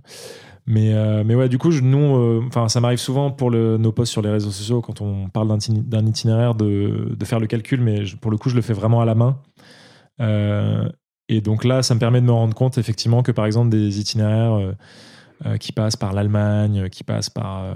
[0.68, 3.78] Mais, euh, mais ouais, du coup, je- nous, euh, enfin, ça m'arrive souvent pour le-
[3.78, 7.26] nos posts sur les réseaux sociaux quand on parle d'un iti- d'un itinéraire de, de
[7.26, 9.40] faire le calcul, mais je- pour le coup, je le fais vraiment à la main.
[11.30, 14.00] Et donc là, ça me permet de me rendre compte effectivement que par exemple des
[14.00, 14.74] itinéraires
[15.60, 17.76] qui passent par l'Allemagne, qui passent par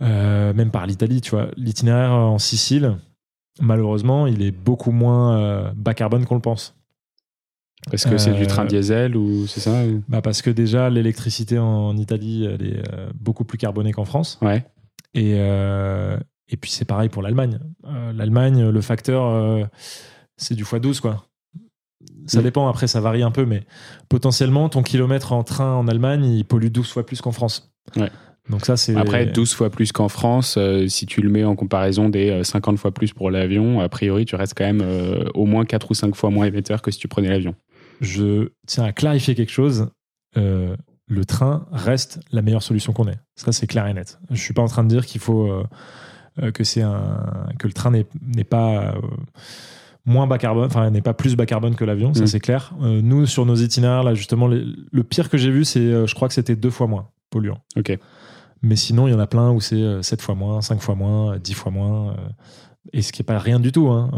[0.00, 2.96] même par l'Italie, tu vois, l'itinéraire en Sicile,
[3.60, 6.74] malheureusement, il est beaucoup moins bas carbone qu'on le pense.
[7.90, 11.96] Parce que c'est du train diesel ou c'est ça bah Parce que déjà, l'électricité en
[11.96, 12.82] Italie, elle est
[13.14, 14.38] beaucoup plus carbonée qu'en France.
[14.40, 14.64] Ouais.
[15.14, 17.58] Et, et puis c'est pareil pour l'Allemagne.
[18.14, 19.68] L'Allemagne, le facteur,
[20.36, 21.26] c'est du x12, quoi.
[22.26, 22.42] Ça mm.
[22.42, 23.64] dépend, après ça varie un peu, mais
[24.08, 27.72] potentiellement ton kilomètre en train en Allemagne, il pollue 12 fois plus qu'en France.
[27.96, 28.10] Ouais.
[28.50, 28.96] Donc ça, c'est...
[28.96, 32.74] Après, 12 fois plus qu'en France, euh, si tu le mets en comparaison des 50
[32.74, 35.90] euh, fois plus pour l'avion, a priori, tu restes quand même euh, au moins 4
[35.90, 37.54] ou 5 fois moins émetteur que si tu prenais l'avion.
[38.00, 39.90] Je tiens à clarifier quelque chose.
[40.34, 43.18] le train reste la meilleure solution qu'on ait.
[43.36, 44.18] Ça, c'est clair et net.
[44.30, 45.62] Je suis pas en train de dire qu'il faut
[46.54, 48.94] que c'est un que le train n'est pas
[50.04, 52.26] moins bas carbone, enfin n'est pas plus bas carbone que l'avion, ça mm.
[52.26, 52.74] c'est clair.
[52.80, 56.34] nous sur nos itinéraires là justement, le pire que j'ai vu c'est, je crois que
[56.34, 57.60] c'était deux fois moins polluant.
[57.76, 57.96] Ok.
[58.62, 60.94] Mais sinon, il y en a plein où c'est 7 euh, fois moins, 5 fois
[60.94, 62.10] moins, 10 fois moins.
[62.10, 62.16] Euh,
[62.92, 63.88] et ce qui n'est pas rien du tout.
[63.88, 64.10] Hein.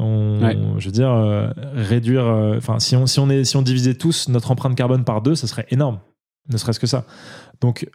[0.78, 2.24] je veux dire, euh, réduire.
[2.56, 5.34] Enfin, si, on, si, on est, si on divisait tous notre empreinte carbone par deux,
[5.34, 5.98] ce serait énorme.
[6.50, 7.06] Ne serait-ce que ça.
[7.60, 7.88] Donc,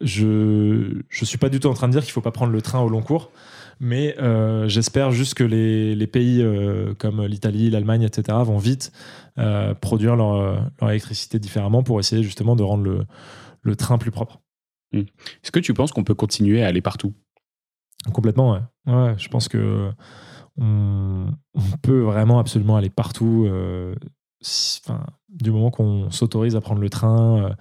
[0.00, 2.52] je ne suis pas du tout en train de dire qu'il ne faut pas prendre
[2.52, 3.30] le train au long cours.
[3.80, 4.16] Mais
[4.66, 6.44] j'espère juste que les, les pays
[6.98, 8.92] comme l'Italie, l'Allemagne, etc., vont vite
[9.80, 13.00] produire leur, leur, électricité différemment pour essayer justement de rendre le,
[13.62, 14.40] le train plus propre.
[14.92, 15.00] Hmm.
[15.42, 17.14] Est-ce que tu penses qu'on peut continuer à aller partout?
[18.12, 18.60] Complètement, ouais.
[18.86, 19.14] ouais.
[19.18, 19.90] Je pense que
[20.58, 21.32] on,
[21.82, 23.46] peut vraiment absolument aller partout.
[23.48, 23.94] Euh,
[25.28, 27.54] du moment qu'on s'autorise à prendre le train, euh,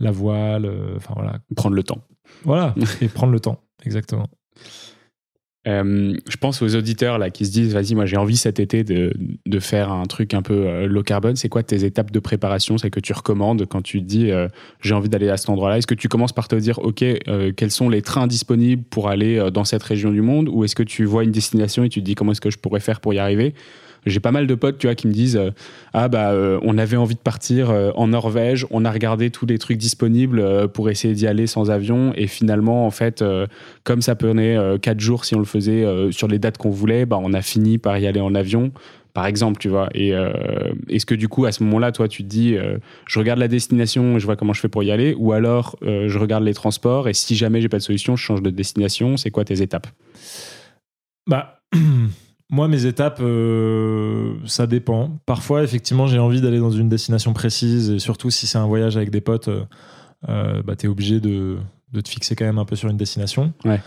[0.00, 1.38] la voile, euh, enfin voilà.
[1.56, 2.02] Prendre le temps.
[2.44, 4.28] Voilà, et prendre le temps, exactement.
[5.66, 8.84] Euh, je pense aux auditeurs là qui se disent vas-y moi j'ai envie cet été
[8.84, 9.14] de,
[9.46, 11.36] de, faire un truc un peu euh, low carbone.
[11.36, 14.48] C'est quoi tes étapes de préparation c'est que tu recommandes quand tu dis euh,
[14.80, 15.78] j'ai envie d'aller à cet endroit-là?
[15.78, 17.04] Est-ce que tu commences par te dire ok
[17.56, 20.48] quels sont les trains disponibles pour aller dans cette région du monde?
[20.50, 22.58] Ou est-ce que tu vois une destination et tu te dis comment est-ce que je
[22.58, 23.54] pourrais faire pour y arriver?
[24.06, 25.50] J'ai pas mal de potes, tu vois, qui me disent euh,
[25.92, 29.46] ah bah euh, on avait envie de partir euh, en Norvège, on a regardé tous
[29.46, 33.24] les trucs disponibles pour essayer d'y aller sans avion et finalement en fait
[33.84, 37.18] comme ça prenait quatre jours si on le faisait sur les dates qu'on voulait, bah
[37.20, 38.72] on a fini par y aller en avion
[39.12, 39.88] par exemple, tu vois.
[39.94, 40.12] Et
[40.88, 42.56] est-ce que du coup, à ce moment-là, toi, tu te dis,
[43.06, 46.18] je regarde la destination, je vois comment je fais pour y aller, ou alors je
[46.18, 49.16] regarde les transports et si jamais j'ai pas de solution, je change de destination.
[49.16, 49.86] C'est quoi tes étapes?
[51.26, 51.60] Bah.
[52.50, 55.18] Moi, mes étapes, euh, ça dépend.
[55.26, 58.96] Parfois, effectivement, j'ai envie d'aller dans une destination précise, et surtout si c'est un voyage
[58.96, 59.64] avec des potes, euh,
[60.28, 61.58] euh bah, tu es obligé de,
[61.92, 63.54] de, te fixer quand même un peu sur une destination.
[63.64, 63.80] Ouais.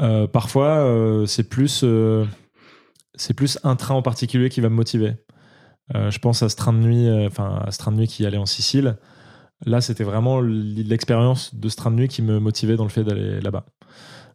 [0.00, 1.84] Euh, parfois, c'est plus,
[3.14, 5.14] c'est plus un train en particulier qui va me motiver.
[5.92, 8.38] je pense à ce train de nuit, enfin à ce train de nuit qui allait
[8.38, 8.96] en Sicile.
[9.66, 13.02] Là, c'était vraiment l'expérience de ce train de nuit qui me motivait dans le fait
[13.02, 13.66] d'aller là-bas.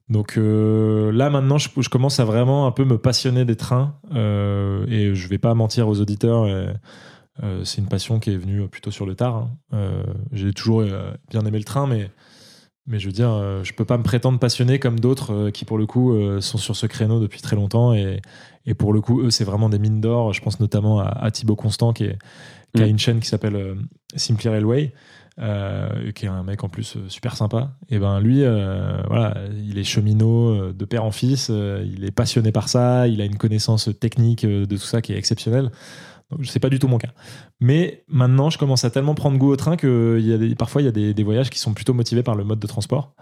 [0.09, 4.85] Donc euh, là maintenant, je, commence à vraiment un peu me passionner des trains euh,
[4.87, 6.43] et je vais pas mentir aux auditeurs.
[6.43, 9.47] Euh, c'est une passion qui est venue plutôt sur le tard.
[9.71, 10.03] Hein.
[10.31, 10.83] J'ai toujours
[11.29, 12.11] bien aimé le train, mais
[12.85, 15.85] mais je veux dire, je peux pas me prétendre passionné comme d'autres qui pour le
[15.85, 18.21] coup sont sur ce créneau depuis très longtemps et,
[18.65, 20.33] et pour le coup eux c'est vraiment des mines d'or.
[20.33, 22.19] Je pense notamment à, Thibaut Constant qui, est,
[22.75, 22.89] qui a mm.
[22.89, 23.77] une chaîne qui s'appelle
[24.15, 24.93] Simply Railway
[25.39, 27.71] euh, qui est un mec en plus euh, super sympa.
[27.89, 32.51] Et ben lui, euh, voilà, il est cheminot de père en fils, il est passionné
[32.51, 35.71] par ça, il a une connaissance technique de tout ça qui est exceptionnelle.
[36.29, 37.09] Donc sais pas du tout mon cas.
[37.59, 40.91] Mais maintenant, je commence à tellement prendre goût au train que parfois il y a
[40.91, 43.15] des, des, voyages qui sont plutôt motivés par le mode de transport.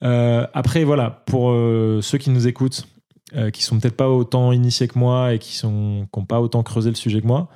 [0.00, 1.52] après, voilà, pour
[2.02, 2.84] ceux qui nous écoutent,
[3.32, 6.62] euh, qui sont peut-être pas autant initiés que moi et qui sont qui pas autant
[6.62, 7.48] creusé le sujet que moi,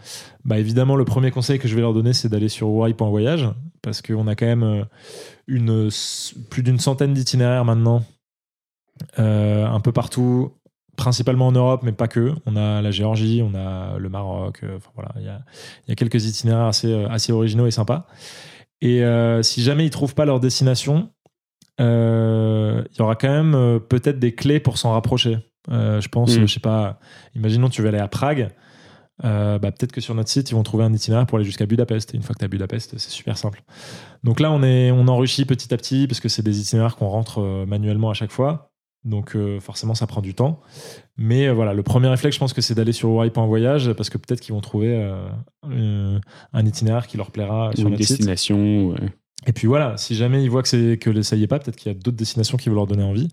[0.46, 3.46] bah évidemment le premier conseil que je vais leur donner c'est d'aller sur Voyage
[3.82, 4.84] parce qu'on a quand même euh,
[5.46, 5.90] une
[6.48, 8.02] plus d'une centaine d'itinéraires maintenant
[9.18, 10.54] euh, un peu partout
[10.96, 12.32] principalement en Europe, mais pas que.
[12.46, 14.62] On a la Géorgie, on a le Maroc.
[14.74, 18.06] enfin voilà, il y a, quelques itinéraires assez, originaux et sympas.
[18.80, 19.04] Et
[19.42, 21.10] si jamais ils trouvent pas leur destination,
[21.78, 25.38] il y aura quand même peut-être des clés pour s'en rapprocher.
[25.70, 26.46] Euh, je pense, mm.
[26.46, 26.98] je sais pas,
[27.34, 28.50] imaginons tu veux aller à Prague.
[29.24, 31.66] Euh, bah, peut-être que sur notre site, ils vont trouver un itinéraire pour aller jusqu'à
[31.66, 32.14] Budapest.
[32.14, 33.62] Et une fois que tu as Budapest, c'est super simple.
[34.22, 37.08] Donc là, on, est, on enrichit petit à petit parce que c'est des itinéraires qu'on
[37.08, 38.70] rentre euh, manuellement à chaque fois.
[39.04, 40.60] Donc forcément, ça prend du temps.
[41.16, 44.40] Mais voilà, le premier réflexe, je pense que c'est d'aller sur voyage parce que peut-être
[44.40, 44.92] qu'ils vont trouver
[45.62, 49.10] un itinéraire qui leur plaira sur une notre destination, site.
[49.46, 51.94] Et puis voilà, si jamais ils voient que, ça y est pas, peut-être qu'il y
[51.94, 53.28] a d'autres destinations qui vont leur donner envie.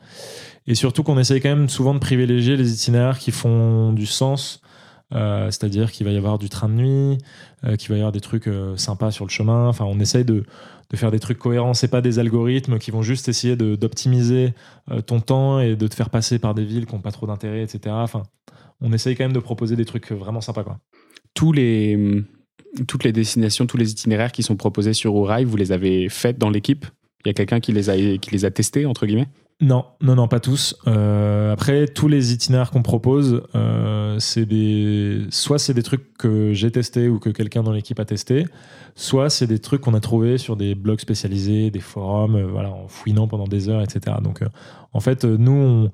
[0.68, 4.62] Et surtout qu'on essaye quand même souvent de privilégier les itinéraires qui font du sens
[5.13, 7.18] Euh, c'est-à-dire qu'il va y avoir du train de nuit,
[7.63, 9.68] euh, qu'il va y avoir des trucs euh, sympas sur le chemin.
[9.68, 10.46] Enfin, on essaye de,
[10.96, 11.74] faire des trucs cohérents.
[11.74, 14.54] C'est pas des algorithmes qui vont juste essayer d'optimiser
[15.06, 17.62] ton temps et de te faire passer par des villes qui n'ont pas trop d'intérêt,
[17.63, 17.94] etc.
[18.00, 18.24] Enfin,
[18.80, 20.63] on essaye quand même de proposer des trucs vraiment sympas.
[21.34, 22.24] Tous les,
[22.88, 26.38] toutes les destinations, tous les itinéraires qui sont proposés sur Ourail, vous les avez faites
[26.38, 26.86] dans l'équipe?
[27.24, 29.28] Il y a quelqu'un qui les a, qui les a testés, entre guillemets?
[29.62, 30.76] Non, non, non, pas tous.
[30.86, 36.52] Euh, après, tous les itinéraires qu'on propose, euh, c'est des, soit c'est des trucs que
[36.52, 38.46] j'ai testés ou que quelqu'un dans l'équipe a testé,
[38.96, 42.70] soit c'est des trucs qu'on a trouvés sur des blogs spécialisés, des forums, euh, voilà,
[42.70, 44.18] en fouinant pendant des heures, etc.
[44.22, 44.41] Donc,
[44.91, 45.89] en fait, nous,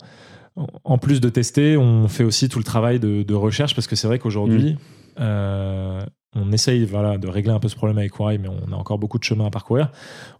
[0.57, 3.87] on- en plus de tester, on fait aussi tout le travail de, de recherche parce
[3.87, 4.75] que c'est vrai qu'aujourd'hui,
[5.19, 6.01] euh,
[6.35, 8.97] on essaye voilà, de régler un peu ce problème avec Warail, mais on a encore
[8.97, 9.91] beaucoup de chemin à parcourir.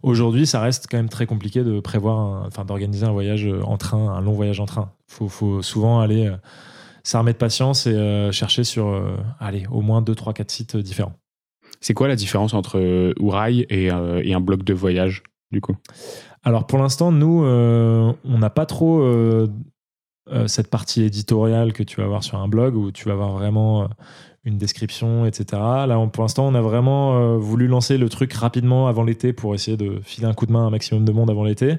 [0.02, 4.10] Aujourd'hui, ça reste quand même très compliqué de prévoir, enfin d'organiser un voyage en train,
[4.10, 4.92] un long voyage en train.
[5.06, 6.36] Faut, faut souvent aller euh,
[7.02, 10.76] s'armer de patience et euh, chercher sur, euh, allez, au moins 2, 3, 4 sites
[10.76, 11.14] différents.
[11.80, 15.60] C'est quoi la différence entre euh, Ourail et, euh, et un blog de voyage, du
[15.60, 15.76] coup?
[16.44, 19.48] Alors pour l'instant, nous, euh, on n'a pas trop euh,
[20.30, 23.32] euh, cette partie éditoriale que tu vas avoir sur un blog où tu vas avoir
[23.32, 23.86] vraiment euh,
[24.44, 25.44] une description, etc.
[25.86, 29.32] Là, on- pour l'instant, on a vraiment euh, voulu lancer le truc rapidement avant l'été
[29.32, 31.76] pour essayer de filer un coup de main à un maximum de monde avant l'été.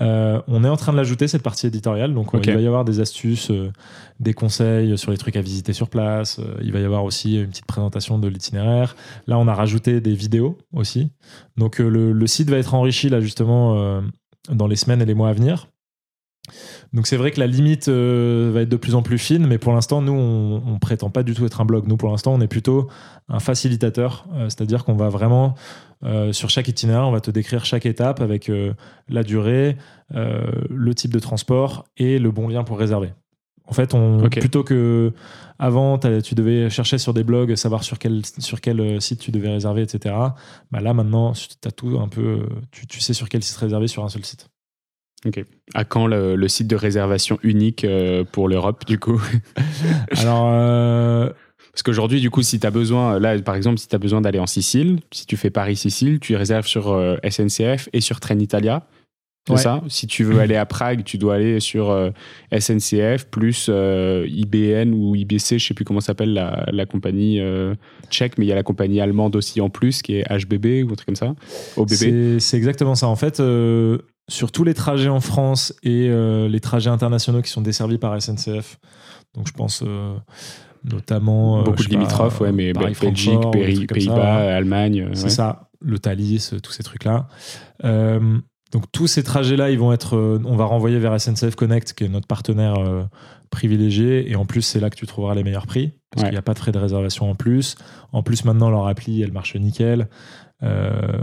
[0.00, 2.14] Euh, on est en train de l'ajouter, cette partie éditoriale.
[2.14, 2.46] Donc, Ok.
[2.46, 3.72] il va y avoir des astuces, euh,
[4.20, 6.38] des conseils sur les trucs à visiter sur place.
[6.38, 8.94] Euh, il va y avoir aussi une petite présentation de l'itinéraire.
[9.26, 11.10] Là, on a rajouté des vidéos aussi.
[11.56, 14.00] Donc, euh, le, le site va être enrichi, là, justement, euh,
[14.52, 15.66] dans les semaines et les mois à venir.
[16.94, 19.58] Donc, c'est vrai que la limite euh, va être de plus en plus fine, mais
[19.58, 21.86] pour l'instant, nous, on, on prétend pas du tout être un blog.
[21.86, 22.88] Nous, pour l'instant, on est plutôt
[23.28, 25.54] un facilitateur, euh, c'est-à-dire qu'on va vraiment,
[26.04, 28.50] euh, sur chaque itinéraire, on va te décrire chaque étape avec
[29.08, 29.76] la durée,
[30.10, 33.12] le type de transport et le bon lien pour réserver.
[33.66, 35.12] En fait, on, plutôt que
[35.58, 39.50] avant, tu devais chercher sur des blogs, savoir sur quel, sur quel site tu devais
[39.50, 40.14] réserver, etc.
[40.70, 42.48] Bah là, maintenant, tu as tout un peu.
[42.70, 44.48] Tu, tu sais sur quel site réserver sur un seul site.
[45.74, 49.20] À quand le, le site de réservation unique euh, pour l'Europe, du coup?
[50.16, 51.30] Alors, euh,
[51.72, 54.20] Parce qu'aujourd'hui, du coup, si tu as besoin, là, par exemple, si tu as besoin
[54.20, 58.86] d'aller en Sicile, si tu fais Paris-Sicile, tu réserves sur euh, SNCF et sur Trenitalia.
[59.46, 59.58] C'est Ouais.
[59.60, 59.80] ça?
[59.88, 62.10] Si tu veux aller à Prague, tu dois aller sur euh,
[62.56, 67.74] SNCF plus euh, IBN ou IBC, je sais plus comment s'appelle la, la compagnie euh,
[68.10, 70.92] tchèque, mais il y a la compagnie allemande aussi en plus qui est HBB ou
[70.92, 71.34] un truc comme ça.
[71.78, 72.38] OBB.
[72.40, 73.08] C'est exactement ça.
[73.08, 77.50] En fait, euh, sur tous les trajets en France et euh, les trajets internationaux qui
[77.50, 78.78] sont desservis par SNCF,
[79.34, 80.14] donc je pense euh,
[80.84, 81.60] notamment.
[81.60, 84.52] euh, Beaucoup de limitrophes, ouais, mais Paris, Belgique, Pays- Pays-Bas, ouais.
[84.52, 85.08] Allemagne.
[85.14, 85.30] C'est ouais.
[85.30, 87.26] ça, le Thalys, euh, tous ces trucs-là.
[88.70, 92.08] Donc tous ces trajets-là, ils vont être, on va renvoyer vers SNCF Connect, qui est
[92.08, 92.74] notre partenaire
[93.48, 96.38] privilégié, et en plus c'est là que tu trouveras les meilleurs prix, parce qu'il n'y
[96.38, 97.76] a pas de frais de réservation en plus.
[98.12, 100.10] En plus maintenant leur appli, elle marche nickel.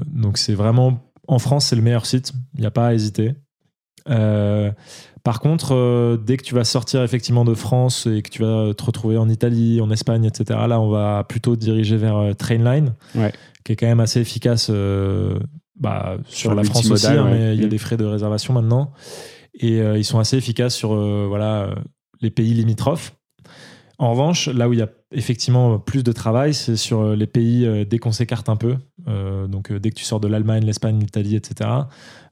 [0.08, 3.34] Donc c'est vraiment, en France c'est le meilleur site, il n'y a pas à hésiter.
[4.10, 4.72] Euh,
[5.24, 8.74] par contre, euh, dès que tu vas sortir effectivement de France et que tu vas
[8.76, 12.34] te retrouver en Italie, en Espagne, etc., là, on va plutôt te diriger vers euh,
[12.34, 13.34] Trainline, Ouais.
[13.64, 15.40] qui est quand même assez efficace euh,
[15.80, 17.32] bah, sur, Sur la France aussi, hein, ouais.
[17.32, 17.70] mais il y a Mm.
[17.70, 18.92] des frais de réservation maintenant.
[19.56, 20.94] Et ils sont assez efficaces sur
[21.30, 21.74] voilà,
[22.22, 23.16] les pays limitrophes.
[23.98, 27.28] En revanche, là où il y a effectivement plus de travail, c'est sur euh, les
[27.28, 28.76] pays euh, dès qu'on s'écarte un peu.
[29.08, 31.70] Euh, donc dès que tu sors de l'Allemagne, l'Espagne, l'Italie, etc.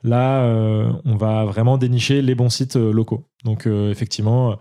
[0.03, 3.27] Là, euh, on va vraiment dénicher les bons sites locaux.
[3.45, 4.57] Donc euh, effectivement,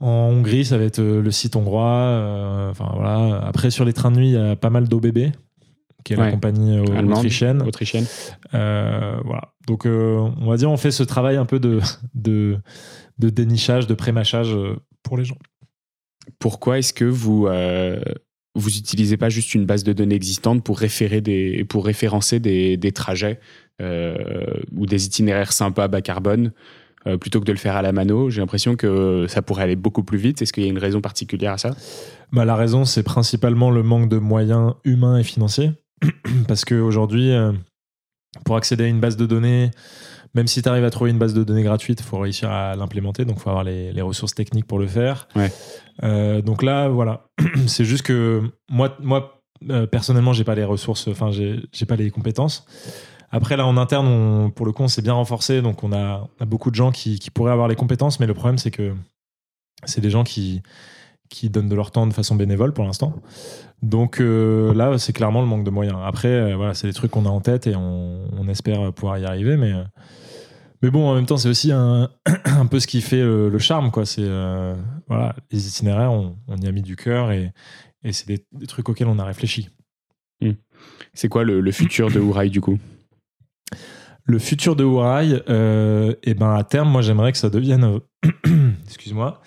[0.00, 2.68] en Hongrie, ça va être le site hongrois.
[2.70, 3.40] Enfin voilà.
[3.44, 5.30] Après, sur les trains de nuit, il y a pas mal d'OBB,
[6.04, 7.62] qui est la compagnie autrichienne.
[7.62, 8.06] Autrichienne.
[8.54, 9.52] Euh, voilà.
[9.68, 11.80] Donc, euh, on va dire, on fait ce travail un peu de,
[12.14, 12.58] de,
[13.18, 14.56] de dénichage, de prémachage
[15.04, 15.36] pour les gens.
[16.38, 18.00] Pourquoi est-ce que vous euh,
[18.54, 22.76] vous utilisez pas juste une base de données existante pour référer des pour référencer des,
[22.76, 23.40] des trajets
[23.80, 24.14] euh,
[24.76, 26.52] ou des itinéraires sympas bas carbone
[27.06, 28.30] euh, plutôt que de le faire à la mano?
[28.30, 30.42] J'ai l'impression que ça pourrait aller beaucoup plus vite.
[30.42, 31.74] Est-ce qu'il y a une raison particulière à ça?
[32.32, 35.72] Bah, la raison, c'est principalement le manque de moyens humains et financiers.
[36.48, 37.32] Parce qu'aujourd'hui,
[38.44, 39.70] pour accéder à une base de données,
[40.34, 42.74] même si tu arrives à trouver une base de données gratuite, il faut réussir à
[42.74, 43.24] l'implémenter.
[43.24, 45.28] Donc, il faut avoir les, les ressources techniques pour le faire.
[45.36, 45.52] Ouais.
[46.02, 47.26] Euh, donc là, voilà.
[47.66, 52.10] c'est juste que moi, moi euh, personnellement, j'ai pas les ressources, enfin, j'ai pas les
[52.10, 52.64] compétences.
[53.30, 55.62] Après, là, en interne, on- pour le coup, on s'est bien renforcé.
[55.62, 58.18] Donc, on a, on a beaucoup de gens qui, qui pourraient avoir les compétences.
[58.20, 58.94] Mais le problème, c'est que
[59.84, 60.62] c'est des gens qui,
[61.28, 63.14] qui donnent de leur temps de façon bénévole pour l'instant.
[63.82, 65.98] Donc euh, là, c'est clairement le manque de moyens.
[66.04, 69.18] Après, euh, voilà, c'est des trucs qu'on a en tête et on, on espère pouvoir
[69.18, 69.56] y arriver.
[69.56, 69.72] Mais,
[70.82, 72.10] Mais bon, en même temps, c'est aussi un,
[72.44, 74.04] un, peu ce qui fait le, charme, quoi.
[74.04, 74.28] C'est
[75.08, 77.52] voilà, les itinéraires, on, y a mis du cœur et,
[78.04, 79.70] et c'est des, trucs auxquels on a réfléchi.
[80.40, 80.52] Hmm.
[81.14, 82.78] C'est quoi le, futur de Ouraï du coup?
[84.24, 88.00] Le futur de Ouraï, euh, eh ben à terme, moi j'aimerais que ça devienne.
[88.86, 89.40] Excuse-moi.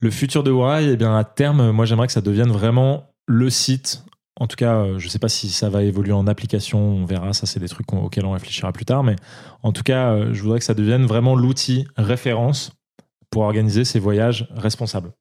[0.00, 3.50] Le futur de Ouraï, eh bien à terme, moi j'aimerais que ça devienne vraiment le
[3.50, 4.04] site
[4.40, 7.04] en tout cas, euh, je ne sais pas si ça va évoluer en application, on
[7.04, 9.14] verra, ça c'est des trucs auxquels on réfléchira plus tard, mais
[9.62, 12.72] en tout cas, euh, je voudrais que ça devienne vraiment l'outil référence
[13.30, 15.12] pour organiser ces voyages responsables.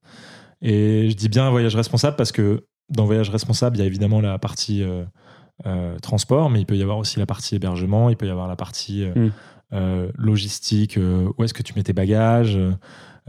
[0.62, 4.20] Et je dis bien voyage responsable parce que dans voyage responsable, il y a évidemment
[4.20, 8.28] la partie euh, transport, mais il peut y avoir aussi la partie hébergement, il peut
[8.28, 10.10] y avoir la partie mm.
[10.18, 12.58] logistique, où est-ce que tu mets tes bagages,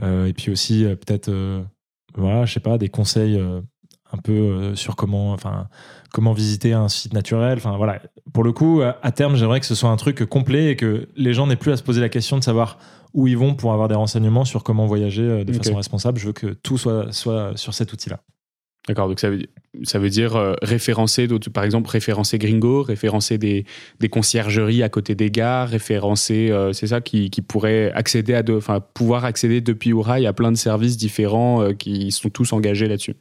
[0.02, 1.32] et puis aussi peut-être,
[2.14, 3.40] voilà, je sais pas, des conseils
[4.14, 5.68] un peu euh, sur comment, enfin,
[6.12, 7.58] comment visiter un site naturel.
[7.58, 8.00] Enfin voilà.
[8.32, 11.34] Pour le coup, à terme, j'aimerais que ce soit un truc complet et que les
[11.34, 12.78] gens n'aient plus à se poser la question de savoir
[13.14, 16.18] où ils vont pour avoir des renseignements sur comment voyager euh, de façon responsable.
[16.18, 18.20] Je veux que tout soit, soit sur cet outil-là.
[18.86, 23.64] D'accord, donc ça veut, dire euh, référencer, par exemple, référencer Gringo, référencer des,
[23.98, 28.42] des conciergeries à côté des gares, référencer, euh, c'est ça, qui, qui pourrait accéder à,
[28.50, 32.86] enfin, pouvoir accéder depuis Ourail à plein de services différents euh, qui sont tous engagés
[32.86, 33.16] là-dessus.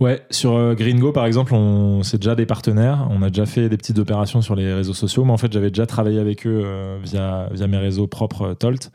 [0.00, 3.08] Ouais, sur Gringo, par exemple, on, c'est déjà des partenaires.
[3.10, 5.24] On a déjà fait des petites opérations sur les réseaux sociaux.
[5.24, 6.62] Mais en fait, j'avais déjà travaillé avec eux
[7.02, 8.90] via, via mes réseaux propres Tolt.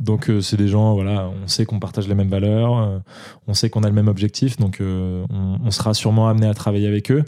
[0.00, 2.98] Donc euh, c'est des gens, voilà, on sait qu'on partage les mêmes valeurs, euh,
[3.48, 6.86] on sait qu'on a le même objectif, donc euh, on, sera sûrement amené à travailler
[6.86, 7.24] avec eux.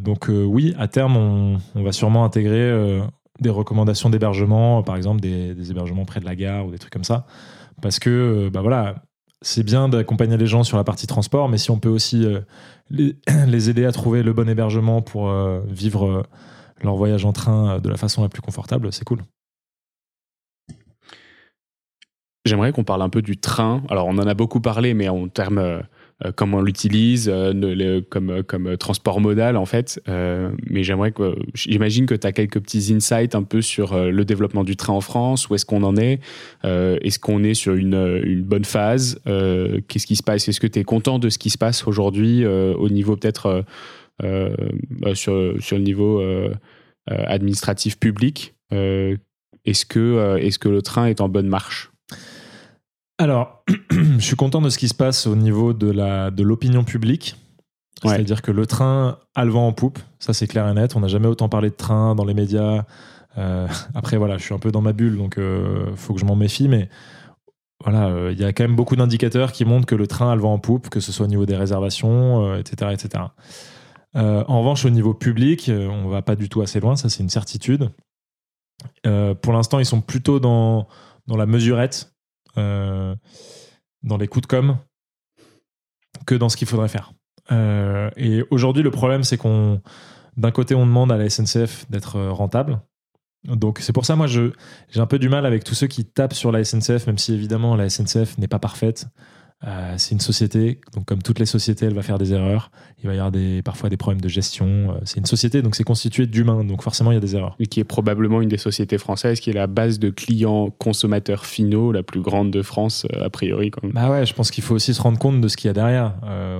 [0.00, 3.00] donc oui, à terme, on, va sûrement intégrer
[3.40, 7.04] des recommandations d'hébergement, par exemple des, hébergements près de la gare ou des trucs comme
[7.04, 7.26] ça,
[7.80, 8.96] parce que bah voilà,
[9.40, 12.26] c'est bien d'accompagner les gens sur la partie transport, mais si on peut aussi
[12.90, 15.32] les, les, aider à trouver le bon hébergement pour
[15.68, 16.24] vivre
[16.82, 19.22] leur voyage en train de la façon la plus confortable, c'est cool.
[22.44, 23.82] J'aimerais qu'on parle un peu du train.
[23.88, 25.80] Alors, on en a beaucoup parlé, mais en termes euh,
[26.24, 30.00] euh, comment on l'utilise, euh, comme, comme transport modal, en fait.
[30.08, 31.36] mais j'aimerais que.
[31.54, 35.00] J'imagine que tu as quelques petits insights un peu sur le développement du train en
[35.00, 35.48] France.
[35.48, 36.20] Où est-ce qu'on en est
[36.64, 40.84] Est-ce qu'on est sur une, bonne phase Qu'est-ce qui se passe Est-ce que tu es
[40.84, 43.64] content de ce qui se passe aujourd'hui au niveau peut-être
[45.14, 46.22] sur, sur le niveau
[47.06, 51.91] administratif public Est-ce que, est -ce que le train est en bonne marche?
[53.18, 56.84] Alors, je suis content de ce qui se passe au niveau de la de l'opinion
[56.84, 57.36] publique.
[58.02, 60.96] C'est-à-dire que le train a le vent en poupe, ça c'est clair et net.
[60.96, 62.84] On n'a jamais autant parlé de train dans les médias.
[63.38, 66.20] Euh, après, voilà, je suis un peu dans ma bulle, donc il euh, faut que
[66.20, 66.88] je m'en méfie, mais
[67.84, 70.34] voilà, euh, il y a quand même beaucoup d'indicateurs qui montrent que le train a
[70.34, 73.24] le vent en poupe, que ce soit au niveau des réservations, etc., etc.
[74.14, 77.30] en revanche, au niveau public, on va pas du tout assez loin, ça c'est une
[77.30, 77.90] certitude.
[79.04, 80.86] pour l'instant, ils sont plutôt dans,
[81.26, 82.11] dans la mesurette,
[82.56, 84.76] dans les coups de com
[86.26, 87.12] que dans ce qu'il faudrait faire.
[87.50, 89.80] Euh, et aujourd'hui, le problème, c'est qu'on,
[90.36, 92.80] d'un côté, on demande à la SNCF d'être rentable.
[93.44, 94.52] Donc c'est pour ça, moi, j'ai
[94.94, 97.74] un peu du mal avec tous ceux qui tapent sur la SNCF, même si évidemment
[97.74, 99.06] la SNCF n'est pas parfaite.
[99.64, 102.70] Euh, c'est une société, donc comme toutes les sociétés, elle va faire des erreurs.
[103.02, 104.66] Il va y avoir des, parfois des problèmes de gestion.
[104.66, 107.54] Euh, c'est une société, donc c'est constitué d'humains, donc forcément il y a des erreurs.
[107.60, 111.46] Et qui est probablement une des sociétés françaises qui est la base de clients consommateurs
[111.46, 113.70] finaux la plus grande de France, euh, a priori.
[113.84, 115.74] Bah ouais, je pense qu'il faut aussi se rendre compte de ce qu'il y a
[115.74, 116.14] derrière,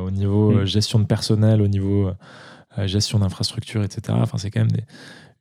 [0.05, 0.65] au niveau mm.
[0.65, 2.11] gestion de personnel, au niveau
[2.85, 4.17] gestion d'infrastructure, etc.
[4.21, 4.71] Enfin, c'est quand même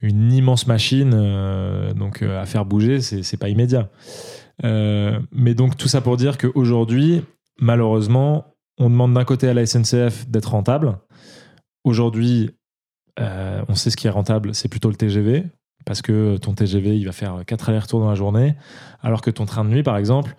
[0.01, 1.11] une immense machine,
[1.95, 3.89] donc à faire bouger, c'est pas immédiat.
[4.63, 7.21] mais donc tout ça pour dire qu'aujourd'hui,
[7.61, 10.97] malheureusement, on demande d'un côté à la SNCF d'être rentable.
[11.83, 12.49] Aujourd'hui,
[13.19, 15.45] euh, on sait ce qui est rentable, c'est plutôt le TGV,
[15.85, 18.55] parce que ton TGV, il va faire 4 allers-retours dans la journée,
[19.01, 20.35] alors que ton train de nuit, par exemple,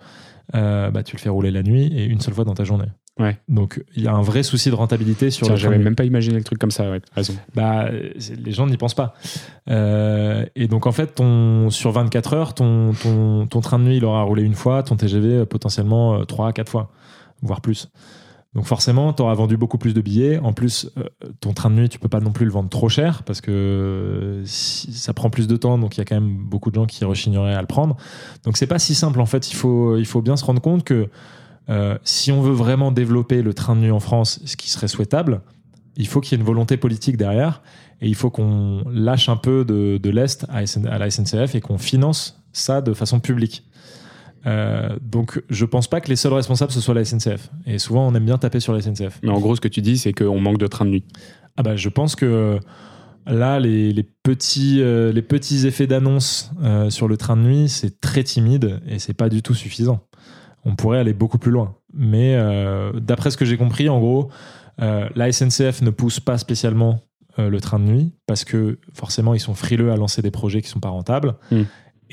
[0.55, 2.87] euh, bah, tu le fais rouler la nuit et une seule fois dans ta journée.
[3.19, 3.37] Ouais.
[3.47, 5.55] Donc il y a un vrai souci de rentabilité sur le.
[5.55, 7.35] J'avais même pas imaginé le truc comme ça, ouais, raison.
[7.53, 9.13] Bah, les gens n'y pensent pas.
[9.69, 13.97] Euh, et donc en fait, ton, sur 24 heures, ton, ton, ton, train de nuit,
[13.97, 16.91] il aura roulé une fois, ton TGV potentiellement 3 à 4 fois
[17.43, 17.89] voire plus.
[18.53, 20.37] Donc forcément, tu auras vendu beaucoup plus de billets.
[20.37, 21.03] En plus, euh,
[21.39, 24.43] ton train de nuit, tu peux pas non plus le vendre trop cher parce que
[24.45, 27.03] ça prend plus de temps, donc il y a quand même beaucoup de gens qui
[27.03, 27.97] rechigneraient à le prendre.
[28.43, 29.51] Donc c'est pas si simple en fait.
[29.51, 31.09] Il faut, il faut bien se rendre compte que
[31.69, 34.87] euh, si on veut vraiment développer le train de nuit en France, ce qui serait
[34.87, 35.41] souhaitable,
[35.95, 37.63] il faut qu'il y ait une volonté politique derrière
[38.01, 41.61] et il faut qu'on lâche un peu de, de l'Est à, à la SNCF et
[41.61, 43.63] qu'on finance ça de façon publique.
[44.45, 47.49] Euh, donc, je pense pas que les seuls responsables ce soit la SNCF.
[47.65, 49.19] Et souvent, on aime bien taper sur la SNCF.
[49.23, 51.05] Mais en gros, ce que tu dis, c'est qu'on manque de trains de nuit.
[51.57, 52.59] Ah bah, je pense que
[53.25, 57.69] là, les, les petits, euh, les petits effets d'annonce euh, sur le train de nuit,
[57.69, 60.01] c'est très timide et c'est pas du tout suffisant.
[60.65, 61.75] On pourrait aller beaucoup plus loin.
[61.93, 64.29] Mais euh, d'après ce que j'ai compris, en gros,
[64.81, 67.01] euh, la SNCF ne pousse pas spécialement
[67.39, 70.61] euh, le train de nuit parce que forcément, ils sont frileux à lancer des projets
[70.61, 71.35] qui sont pas rentables.
[71.51, 71.61] Mm.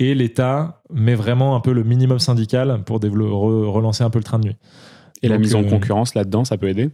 [0.01, 4.25] Et l'État met vraiment un peu le minimum syndical pour re- relancer un peu le
[4.25, 4.57] train de nuit.
[5.23, 6.91] Et la mise en euh, concurrence là-dedans, ça peut aider?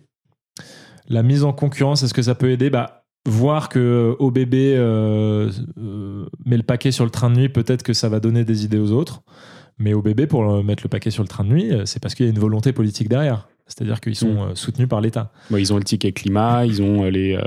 [1.08, 2.68] La mise en concurrence, est-ce que ça peut aider?
[2.68, 7.82] Bah, Voir que OBB euh, euh, met le paquet sur le train de nuit, peut-être
[7.82, 9.22] que ça va donner des idées aux autres.
[9.78, 12.14] Mais OBB, pour euh, mettre le paquet sur le train de nuit, euh, c'est parce
[12.14, 13.48] qu'il y a une volonté politique derrière.
[13.66, 14.38] C'est-à-dire qu'ils sont Mm.
[14.50, 15.32] euh, soutenus par l'État.
[15.50, 17.34] Bon, Ils ont le ticket climat, ils ont euh, les.
[17.34, 17.42] euh,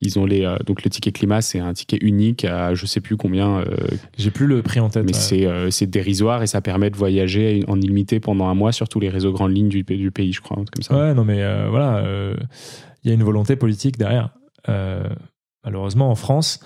[0.00, 3.00] ils ont les, euh, donc le ticket climat, c'est un ticket unique à je sais
[3.00, 3.76] plus combien, euh,
[4.18, 5.04] J'ai plus le prix en tête.
[5.04, 5.18] mais ouais.
[5.18, 8.88] c'est euh, c'est dérisoire et ça permet de voyager en illimité pendant un mois sur
[8.88, 10.94] tous les réseaux grandes lignes du, du pays, je crois, comme ça.
[10.96, 12.02] Ouais, non, mais voilà,
[13.02, 14.30] il y a une volonté politique derrière.
[15.64, 16.60] Malheureusement, en France,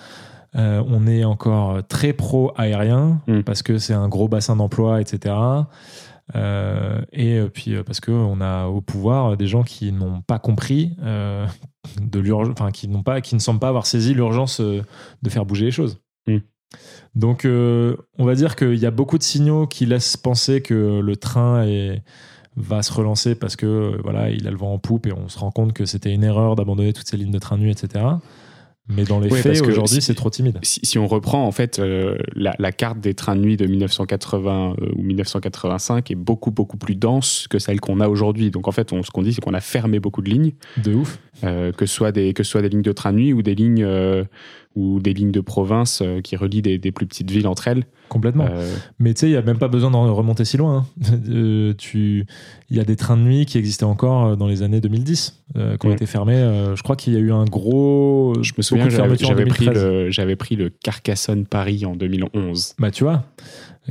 [0.55, 3.41] euh, on est encore très pro-aérien Mm.
[3.41, 5.35] parce que c'est un gros bassin d'emploi, etc.
[6.35, 11.47] Euh, et puis parce qu'on a au pouvoir des gens qui n'ont pas compris euh,
[12.01, 14.81] de l'urgence, enfin qui n'ont pas, qui ne semblent pas avoir saisi l'urgence euh,
[15.21, 15.99] de faire bouger les choses.
[16.27, 16.37] Mm.
[17.15, 20.99] Donc, euh, on va dire qu'il y a beaucoup de signaux qui laissent penser que
[20.99, 22.03] le train est,
[22.55, 25.27] va se relancer parce que euh, voilà, il a le vent en poupe et on
[25.29, 28.05] se rend compte que c'était une erreur d'abandonner toutes ces lignes de train nuit, etc.
[28.89, 30.57] Mais dans les parce faits, aujourd'hui, si- c'est trop timide.
[30.63, 33.67] Si, si on reprend en fait euh, la, la carte des trains de nuit de
[33.67, 38.49] 1980 euh, ou 1985 est beaucoup beaucoup plus dense que celle qu'on a aujourd'hui.
[38.51, 40.93] Donc en fait, on, ce qu'on dit, c'est qu'on a fermé beaucoup de lignes, De
[40.95, 41.19] ouf.
[41.43, 43.41] euh, que ce soit des que ce soit des lignes de train de nuit ou
[43.43, 44.23] des lignes euh,
[44.79, 47.83] ou des lignes de province euh, qui relient des, des plus petites villes entre elles.
[48.07, 48.47] Complètement.
[48.49, 50.85] Euh, Mais tu sais, il n'y a même pas besoin d'en remonter si loin.
[51.01, 51.19] hein.
[51.29, 52.25] Euh, tu...
[52.69, 55.77] Il y a des trains de nuit qui existaient encore dans les années 2010, euh,
[55.77, 56.39] qui ont été fermés.
[56.75, 58.33] Je crois qu'il y a eu un gros.
[58.41, 59.15] je me souviens, j'avais
[59.45, 59.83] pris 2013.
[59.83, 62.75] le j'avais pris le Carcassonne Paris en 2011.
[62.79, 63.23] Bah, tu vois,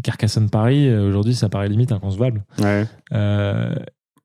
[0.03, 2.45] Carcassonne Paris, aujourd'hui, ça paraît limite inconcevable.
[2.61, 2.84] Ouais.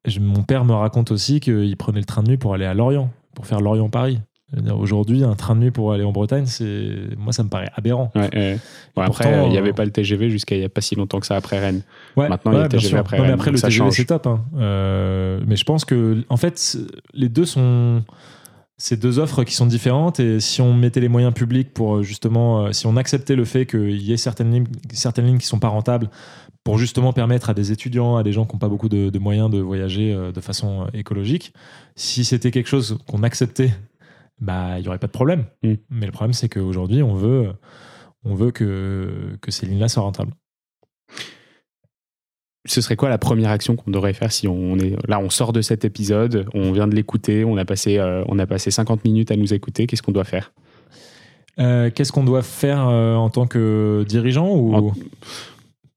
[0.06, 2.74] Je- mon père me raconte aussi qu'il prenait le train de nuit pour aller à
[2.74, 4.20] Lorient, pour faire Lorient-Paris.
[4.78, 8.12] Aujourd'hui, un train de nuit pour aller en Bretagne, c'est moi, ça me paraît aberrant.
[8.16, 8.60] Ouais, ouais.
[8.96, 11.20] Bon, après, il n'y avait pas le TGV jusqu'à il n'y a pas si longtemps
[11.20, 11.82] que ça après Rennes.
[12.16, 12.98] Ouais, Maintenant, il y a le TGV sûr.
[13.00, 14.28] après Non, mais Rennes, après, le TGV, c'est top.
[14.28, 14.44] hein.
[14.58, 16.78] Euh, mais je pense que, en fait,
[17.14, 18.04] les deux sont.
[18.78, 22.04] C'est deux offres qui sont différentes et si on mettait les moyens publics pour euh,
[22.04, 25.46] justement, euh, si on acceptait le fait qu'il y ait certaines lignes, certaines lignes qui
[25.46, 26.10] sont pas rentables
[26.64, 29.20] pour justement permettre à des étudiants, à des gens qui n'ont pas beaucoup de, de
[29.20, 31.54] moyens de voyager de façon écologique,
[31.96, 33.72] si c'était quelque chose qu'on acceptait,
[34.40, 35.46] bah il y aurait pas de problème.
[35.64, 35.74] Mm.
[35.90, 37.54] Mais le problème c'est qu'aujourd'hui on veut,
[38.24, 40.34] on veut que, que ces lignes-là soient rentables.
[42.66, 45.52] ce serait quoi la première action qu'on devrait faire si on est là on sort
[45.52, 49.04] de cet épisode on vient de l'écouter on a passé euh, on a passé 50
[49.04, 50.54] minutes à nous écouter qu'est-ce qu'on doit faire?
[51.60, 54.74] Euh, Qu'est-ce qu'on doit faire euh, en tant que dirigeant ou?
[54.74, 54.94] En-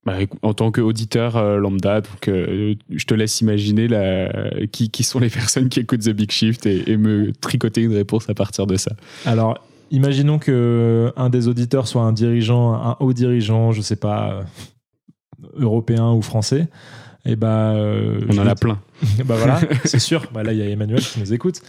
[0.07, 4.31] Bah, en tant qu'auditeur euh, lambda donc euh, je te laisse imaginer la,
[4.71, 7.93] qui, qui sont les personnes qui écoutent The Big Shift et, et me tricoter une
[7.95, 8.93] réponse à partir de ça
[9.25, 9.59] Alors,
[9.91, 14.43] imaginons que un des auditeurs soit un dirigeant, un haut dirigeant, je sais pas, euh,
[15.57, 16.69] européen ou français.
[17.25, 18.79] Et bah, euh, on en a plein
[19.25, 20.27] bah voilà, c'est sûr.
[20.33, 21.61] Bah là, il y a Emmanuel qui nous écoute.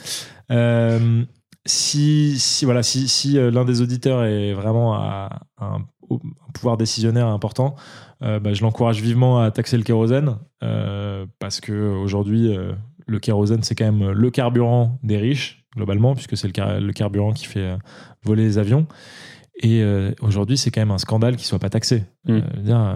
[0.52, 1.24] Euh,
[1.66, 5.80] si, si, voilà, si, si euh, l'un des auditeurs est vraiment à un,
[6.10, 7.76] au- un pouvoir décisionnaire important,
[8.24, 12.74] euh, bah, je l'encourage vivement à taxer le kérosène euh, parce que aujourd'hui, euh,
[13.06, 16.94] le kérosène, c'est quand même le carburant des riches, globalement, puisque c'est le, car- le
[16.94, 17.78] carburant qui fait
[18.24, 18.88] voler les avions.
[19.64, 19.84] Et
[20.22, 22.04] aujourd'hui, c'est quand même un scandale qu'il soit pas taxé.
[22.26, 22.40] Mm.
[22.62, 22.96] Dire,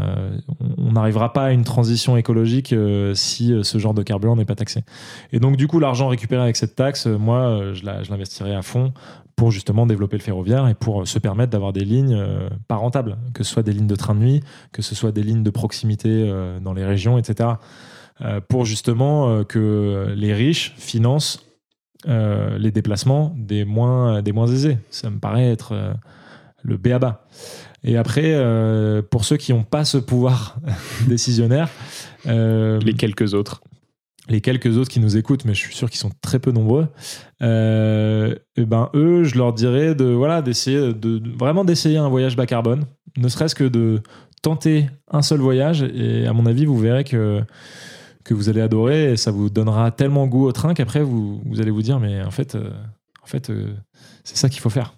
[0.78, 2.76] on- n'arrivera pas à une transition écologique
[3.15, 4.84] si ce genre de carburant n'est pas taxé.
[5.32, 8.93] Et donc, du coup, l'argent récupéré avec cette taxe, moi, je l'investirai à fond
[9.41, 12.75] pour justement développer le ferroviaire et pour euh, se permettre d'avoir des lignes euh, pas
[12.75, 15.41] rentables, que ce soit des lignes de train de nuit, que ce soit des lignes
[15.41, 17.49] de proximité euh, dans les régions, etc.
[18.21, 21.43] Euh, pour justement que les riches financent
[22.05, 24.77] les déplacements des moins, aisés.
[24.91, 25.95] Ça me paraît être
[26.61, 27.25] le béaba.
[27.83, 28.39] Et après,
[29.09, 30.57] pour ceux qui n'ont pas ce pouvoir
[31.07, 31.69] décisionnaire,
[32.25, 33.61] les quelques autres
[34.32, 36.88] les quelques autres qui nous écoutent, mais je suis sûr qu'ils sont très peu nombreux,
[37.41, 42.36] euh, et ben eux, je leur dirais de voilà d'essayer de, vraiment d'essayer un voyage
[42.36, 42.86] bas carbone,
[43.17, 44.01] ne serait-ce que de
[44.41, 47.41] tenter un seul voyage, et à mon avis, vous verrez que
[48.23, 51.61] que vous allez adorer, et ça vous donnera tellement goût au train qu'après vous, vous
[51.61, 52.71] allez vous dire mais en fait, euh,
[53.23, 53.73] en fait, euh,
[54.23, 54.95] c'est ça qu'il faut faire.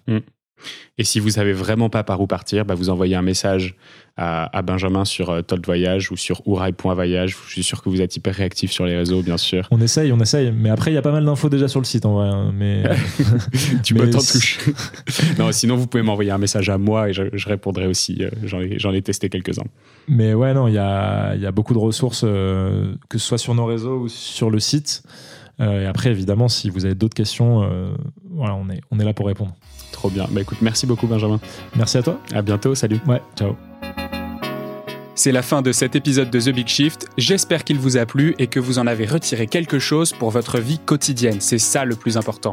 [0.98, 3.76] Et si vous savez vraiment pas par où partir, bah, vous envoyez un message
[4.16, 7.36] à, Benjamin sur euh, Told Voyage ou sur ourail.voyage.
[7.46, 9.66] Je suis sûr que vous êtes hyper réactif sur les réseaux, bien sûr.
[9.72, 10.52] On essaye, on essaye.
[10.52, 12.28] Mais après, il y a pas mal d'infos déjà sur le site en vrai.
[12.28, 12.52] Hein.
[12.54, 12.84] Mais...
[13.82, 14.60] tu peux t'en toucher.
[15.38, 18.18] non, sinon, vous pouvez m'envoyer un message à moi et je, répondrai aussi.
[18.20, 18.30] Euh,
[18.76, 19.66] j'en ai, testé quelques-uns.
[20.06, 23.38] Mais ouais, non, il y a, y a, beaucoup de ressources, euh, que ce soit
[23.38, 25.02] sur nos réseaux ou sur le site.
[25.58, 27.68] et après, évidemment, si vous avez d'autres questions,
[28.30, 29.54] voilà, on est, on est là pour répondre.
[29.94, 30.26] Trop bien.
[30.28, 31.38] Bah écoute, merci beaucoup Benjamin.
[31.76, 32.18] Merci à toi.
[32.34, 33.00] À bientôt, salut.
[33.06, 33.56] Ouais, ciao.
[35.14, 37.06] C'est la fin de cet épisode de The Big Shift.
[37.16, 40.58] J'espère qu'il vous a plu et que vous en avez retiré quelque chose pour votre
[40.58, 41.40] vie quotidienne.
[41.40, 42.52] C'est ça le plus important.